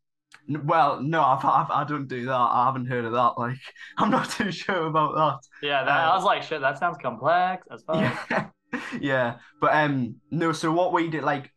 Well 0.49 1.01
no 1.01 1.23
I've, 1.23 1.45
I've, 1.45 1.71
i 1.71 1.85
don't 1.85 2.09
do 2.09 2.27
that. 2.27 2.33
I 2.33 2.65
haven't 2.67 2.87
heard 2.87 3.05
of 3.05 3.13
that. 3.13 3.39
Like 3.39 3.59
i'm 3.99 4.11
not 4.11 4.29
too 4.31 4.51
sure 4.51 4.87
about 4.87 5.15
that. 5.15 5.67
Yeah 5.67 5.85
that, 5.85 6.01
i 6.01 6.15
was 6.17 6.25
like 6.25 6.43
shit 6.43 6.61
that 6.63 6.79
sounds 6.79 6.99
complex. 7.01 7.67
As 7.71 7.83
fuck 7.85 7.97
yeah, 8.31 8.47
yeah. 9.01 9.37
But 9.61 9.75
um 9.75 10.17
no 10.33 10.51
so 10.51 10.73
what 10.73 10.93
we 10.93 11.09
did 11.09 11.23
like 11.23 11.53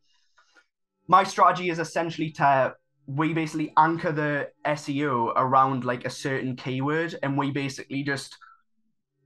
my 1.07 1.23
strategy 1.23 1.71
is 1.71 1.79
essentially 1.79 2.29
to 2.33 2.75
we 3.09 3.33
basically 3.33 3.73
anchor 3.75 4.11
the 4.11 4.49
SEO 4.67 5.33
around 5.35 5.83
like 5.83 6.05
a 6.05 6.09
certain 6.11 6.55
keyword, 6.55 7.17
and 7.23 7.35
we 7.35 7.49
basically 7.49 8.03
just 8.03 8.37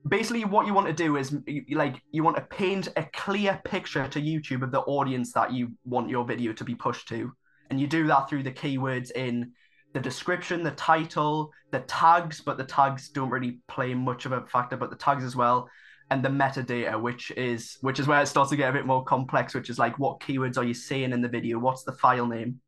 basically 0.07 0.45
what 0.45 0.65
you 0.65 0.73
want 0.73 0.87
to 0.87 0.93
do 0.93 1.17
is 1.17 1.35
like 1.71 2.01
you 2.11 2.23
want 2.23 2.37
to 2.37 2.43
paint 2.43 2.87
a 2.95 3.03
clear 3.13 3.59
picture 3.65 4.07
to 4.07 4.21
YouTube 4.21 4.63
of 4.63 4.71
the 4.71 4.79
audience 4.81 5.33
that 5.33 5.51
you 5.51 5.69
want 5.83 6.09
your 6.09 6.23
video 6.23 6.53
to 6.53 6.63
be 6.63 6.75
pushed 6.75 7.09
to, 7.09 7.33
and 7.69 7.79
you 7.79 7.85
do 7.85 8.07
that 8.07 8.29
through 8.29 8.43
the 8.43 8.51
keywords 8.51 9.11
in 9.11 9.51
the 9.93 9.99
description, 9.99 10.63
the 10.63 10.71
title, 10.71 11.51
the 11.71 11.81
tags, 11.81 12.39
but 12.39 12.57
the 12.57 12.63
tags 12.63 13.09
don't 13.09 13.29
really 13.29 13.59
play 13.67 13.93
much 13.93 14.25
of 14.25 14.31
a 14.31 14.45
factor, 14.45 14.77
but 14.77 14.91
the 14.91 14.95
tags 14.95 15.25
as 15.25 15.35
well, 15.35 15.69
and 16.09 16.23
the 16.23 16.29
metadata, 16.29 16.99
which 17.01 17.31
is 17.31 17.79
which 17.81 17.99
is 17.99 18.07
where 18.07 18.21
it 18.21 18.27
starts 18.27 18.51
to 18.51 18.55
get 18.55 18.69
a 18.69 18.73
bit 18.73 18.85
more 18.85 19.03
complex, 19.03 19.53
which 19.53 19.69
is 19.69 19.77
like 19.77 19.99
what 19.99 20.21
keywords 20.21 20.57
are 20.57 20.63
you 20.63 20.73
saying 20.73 21.11
in 21.11 21.21
the 21.21 21.27
video, 21.27 21.59
what's 21.59 21.83
the 21.83 21.91
file 21.91 22.27
name 22.27 22.61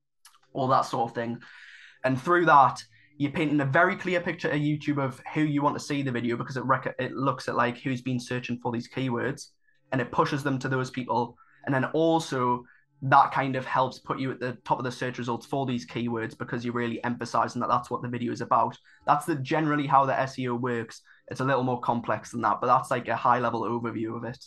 all 0.55 0.67
that 0.69 0.81
sort 0.81 1.09
of 1.09 1.15
thing. 1.15 1.39
And 2.03 2.21
through 2.21 2.45
that, 2.45 2.83
you're 3.17 3.31
painting 3.31 3.61
a 3.61 3.65
very 3.65 3.95
clear 3.95 4.19
picture 4.19 4.49
of 4.49 4.59
YouTube 4.59 5.03
of 5.03 5.21
who 5.33 5.41
you 5.41 5.61
want 5.61 5.75
to 5.75 5.83
see 5.83 6.01
the 6.01 6.11
video 6.11 6.35
because 6.35 6.57
it 6.57 6.65
rec- 6.65 6.95
it 6.99 7.13
looks 7.13 7.47
at 7.47 7.55
like 7.55 7.77
who's 7.77 8.01
been 8.01 8.19
searching 8.19 8.59
for 8.61 8.71
these 8.71 8.89
keywords 8.89 9.49
and 9.91 10.01
it 10.01 10.11
pushes 10.11 10.43
them 10.43 10.59
to 10.59 10.69
those 10.69 10.91
people. 10.91 11.37
And 11.65 11.73
then 11.73 11.85
also 11.85 12.65
that 13.01 13.31
kind 13.31 13.55
of 13.55 13.65
helps 13.65 13.99
put 13.99 14.19
you 14.19 14.31
at 14.31 14.39
the 14.39 14.57
top 14.65 14.79
of 14.79 14.85
the 14.85 14.91
search 14.91 15.17
results 15.17 15.45
for 15.45 15.65
these 15.65 15.85
keywords 15.85 16.37
because 16.37 16.63
you're 16.63 16.73
really 16.73 17.03
emphasizing 17.03 17.59
that 17.61 17.69
that's 17.69 17.89
what 17.89 18.01
the 18.01 18.07
video 18.07 18.31
is 18.31 18.41
about. 18.41 18.77
That's 19.05 19.25
the 19.25 19.35
generally 19.35 19.85
how 19.85 20.05
the 20.05 20.13
SEO 20.13 20.59
works. 20.59 21.01
It's 21.27 21.39
a 21.39 21.45
little 21.45 21.63
more 21.63 21.79
complex 21.79 22.31
than 22.31 22.41
that, 22.41 22.59
but 22.61 22.67
that's 22.67 22.91
like 22.91 23.07
a 23.07 23.15
high 23.15 23.39
level 23.39 23.61
overview 23.61 24.15
of 24.15 24.23
it. 24.23 24.43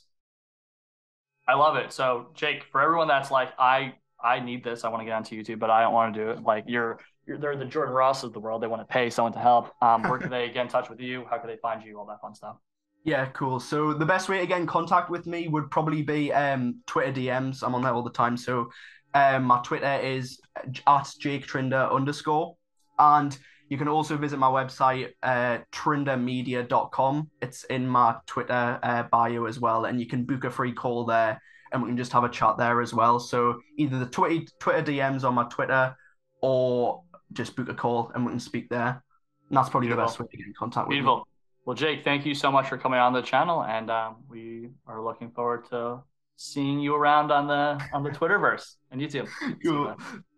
I 1.46 1.54
love 1.54 1.76
it. 1.76 1.92
So, 1.92 2.28
Jake, 2.34 2.64
for 2.70 2.80
everyone 2.80 3.08
that's 3.08 3.30
like, 3.30 3.52
I 3.58 3.94
I 4.22 4.40
need 4.40 4.64
this. 4.64 4.84
I 4.84 4.88
want 4.88 5.00
to 5.00 5.04
get 5.04 5.14
onto 5.14 5.40
YouTube, 5.40 5.58
but 5.58 5.70
I 5.70 5.82
don't 5.82 5.92
want 5.92 6.14
to 6.14 6.24
do 6.24 6.30
it. 6.30 6.42
Like 6.42 6.64
you're, 6.66 6.98
you're 7.26 7.38
they're 7.38 7.56
the 7.56 7.64
Jordan 7.64 7.94
Ross 7.94 8.24
of 8.24 8.32
the 8.32 8.40
world. 8.40 8.62
They 8.62 8.66
want 8.66 8.82
to 8.82 8.92
pay 8.92 9.10
someone 9.10 9.32
to 9.32 9.38
help. 9.38 9.72
Um, 9.82 10.02
where 10.02 10.18
can 10.18 10.30
they 10.30 10.48
get 10.48 10.62
in 10.62 10.68
touch 10.68 10.90
with 10.90 11.00
you? 11.00 11.24
How 11.30 11.38
can 11.38 11.48
they 11.48 11.56
find 11.56 11.82
you? 11.84 11.98
All 11.98 12.06
that 12.06 12.20
fun 12.20 12.34
stuff. 12.34 12.56
Yeah, 13.04 13.26
cool. 13.26 13.60
So 13.60 13.94
the 13.94 14.04
best 14.04 14.28
way 14.28 14.40
to 14.40 14.46
get 14.46 14.60
in 14.60 14.66
contact 14.66 15.08
with 15.08 15.26
me 15.26 15.48
would 15.48 15.70
probably 15.70 16.02
be 16.02 16.32
um, 16.32 16.80
Twitter 16.86 17.12
DMs. 17.12 17.62
I'm 17.62 17.74
on 17.74 17.82
there 17.82 17.92
all 17.92 18.02
the 18.02 18.10
time. 18.10 18.36
So 18.36 18.70
um, 19.14 19.44
my 19.44 19.60
Twitter 19.62 19.98
is 20.02 20.40
at 20.86 21.12
Jake 21.18 21.46
Trinder 21.46 21.88
underscore. 21.90 22.56
And 22.98 23.36
you 23.68 23.78
can 23.78 23.88
also 23.88 24.16
visit 24.16 24.38
my 24.38 24.48
website, 24.48 25.10
uh, 25.22 25.58
trindermedia.com. 25.72 27.30
It's 27.40 27.64
in 27.64 27.86
my 27.86 28.16
Twitter 28.26 28.78
uh, 28.82 29.04
bio 29.04 29.44
as 29.44 29.60
well. 29.60 29.84
And 29.84 30.00
you 30.00 30.06
can 30.06 30.24
book 30.24 30.44
a 30.44 30.50
free 30.50 30.72
call 30.72 31.04
there 31.04 31.40
and 31.72 31.82
we 31.82 31.88
can 31.88 31.96
just 31.96 32.12
have 32.12 32.24
a 32.24 32.28
chat 32.28 32.56
there 32.56 32.80
as 32.80 32.94
well. 32.94 33.18
So 33.18 33.60
either 33.76 33.98
the 33.98 34.06
Twitter 34.06 34.46
Twitter 34.58 34.92
DMs 34.92 35.24
on 35.24 35.34
my 35.34 35.44
Twitter 35.44 35.96
or 36.40 37.02
just 37.32 37.56
book 37.56 37.68
a 37.68 37.74
call 37.74 38.10
and 38.14 38.24
we 38.24 38.32
can 38.32 38.40
speak 38.40 38.68
there. 38.68 39.02
And 39.48 39.56
that's 39.56 39.68
probably 39.68 39.88
Beautiful. 39.88 40.04
the 40.04 40.10
best 40.10 40.20
way 40.20 40.26
to 40.30 40.36
get 40.36 40.46
in 40.46 40.54
contact 40.58 40.88
with 40.88 40.94
Beautiful. 40.94 41.18
me. 41.18 41.22
Well, 41.64 41.74
Jake, 41.74 42.02
thank 42.04 42.24
you 42.24 42.34
so 42.34 42.50
much 42.50 42.68
for 42.68 42.78
coming 42.78 42.98
on 42.98 43.12
the 43.12 43.20
channel, 43.20 43.62
and 43.62 43.90
um, 43.90 44.16
we 44.26 44.70
are 44.86 45.02
looking 45.02 45.30
forward 45.30 45.68
to 45.68 46.02
seeing 46.36 46.80
you 46.80 46.94
around 46.94 47.30
on 47.30 47.46
the 47.46 47.78
on 47.92 48.02
the 48.02 48.10
Twitterverse 48.10 48.76
and 48.90 49.00
YouTube. 49.00 49.28
Cool. 49.62 49.94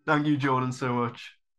Thank 0.06 0.26
you, 0.26 0.36
Jordan, 0.36 0.72
so 0.72 0.92
much. 0.92 1.36